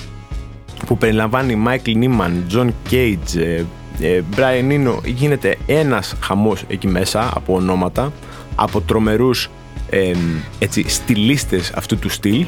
που 0.85 0.97
περιλαμβάνει 0.97 1.63
Michael 1.67 2.03
Neiman, 2.03 2.53
John 2.53 2.69
Cage, 2.91 3.37
ε, 3.37 3.63
ε, 3.99 4.23
Brian 4.35 4.71
Eno. 4.71 5.03
Γίνεται 5.05 5.57
ένας 5.65 6.15
χαμός 6.19 6.63
εκεί 6.67 6.87
μέσα 6.87 7.31
από 7.35 7.55
ονόματα 7.55 8.13
από 8.55 8.81
τρομερούς 8.81 9.49
ε, 9.89 10.13
έτσι, 10.59 10.89
στυλίστες 10.89 11.71
αυτού 11.71 11.97
του 11.97 12.09
στυλ. 12.09 12.45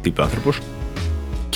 Τύπου 0.00 0.22
άνθρωπος; 0.22 0.58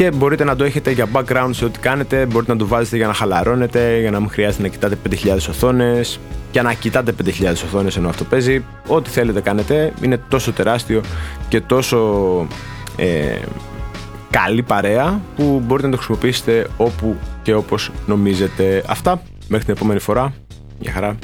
Και 0.01 0.11
μπορείτε 0.11 0.45
να 0.45 0.57
το 0.57 0.65
έχετε 0.65 0.91
για 0.91 1.07
background 1.13 1.51
σε 1.51 1.65
ό,τι 1.65 1.79
κάνετε, 1.79 2.27
μπορείτε 2.27 2.53
να 2.53 2.59
το 2.59 2.67
βάζετε 2.67 2.97
για 2.97 3.07
να 3.07 3.13
χαλαρώνετε, 3.13 3.99
για 4.01 4.11
να 4.11 4.21
μην 4.21 4.31
χρειάζεται 4.31 4.63
να 4.63 4.69
κοιτάτε 4.69 4.99
5.000 5.11 5.37
οθόνες 5.37 6.21
και 6.51 6.63
να 6.63 6.73
κοιτάτε 6.73 7.15
5.000 7.25 7.53
οθόνες 7.53 7.97
ενώ 7.97 8.09
αυτό 8.09 8.25
παίζει. 8.25 8.65
Ό,τι 8.87 9.11
θέλετε 9.11 9.41
κάνετε, 9.41 9.93
είναι 10.03 10.21
τόσο 10.29 10.53
τεράστιο 10.53 11.01
και 11.49 11.61
τόσο 11.61 12.47
ε, 12.97 13.39
καλή 14.31 14.63
παρέα 14.63 15.21
που 15.37 15.63
μπορείτε 15.67 15.87
να 15.87 15.93
το 15.93 16.03
χρησιμοποιήσετε 16.03 16.67
όπου 16.77 17.17
και 17.43 17.55
όπως 17.55 17.91
νομίζετε. 18.07 18.83
Αυτά, 18.87 19.23
μέχρι 19.49 19.65
την 19.65 19.75
επόμενη 19.75 20.01
φορά. 20.01 20.33
Γεια 20.79 20.93
χαρά. 20.93 21.17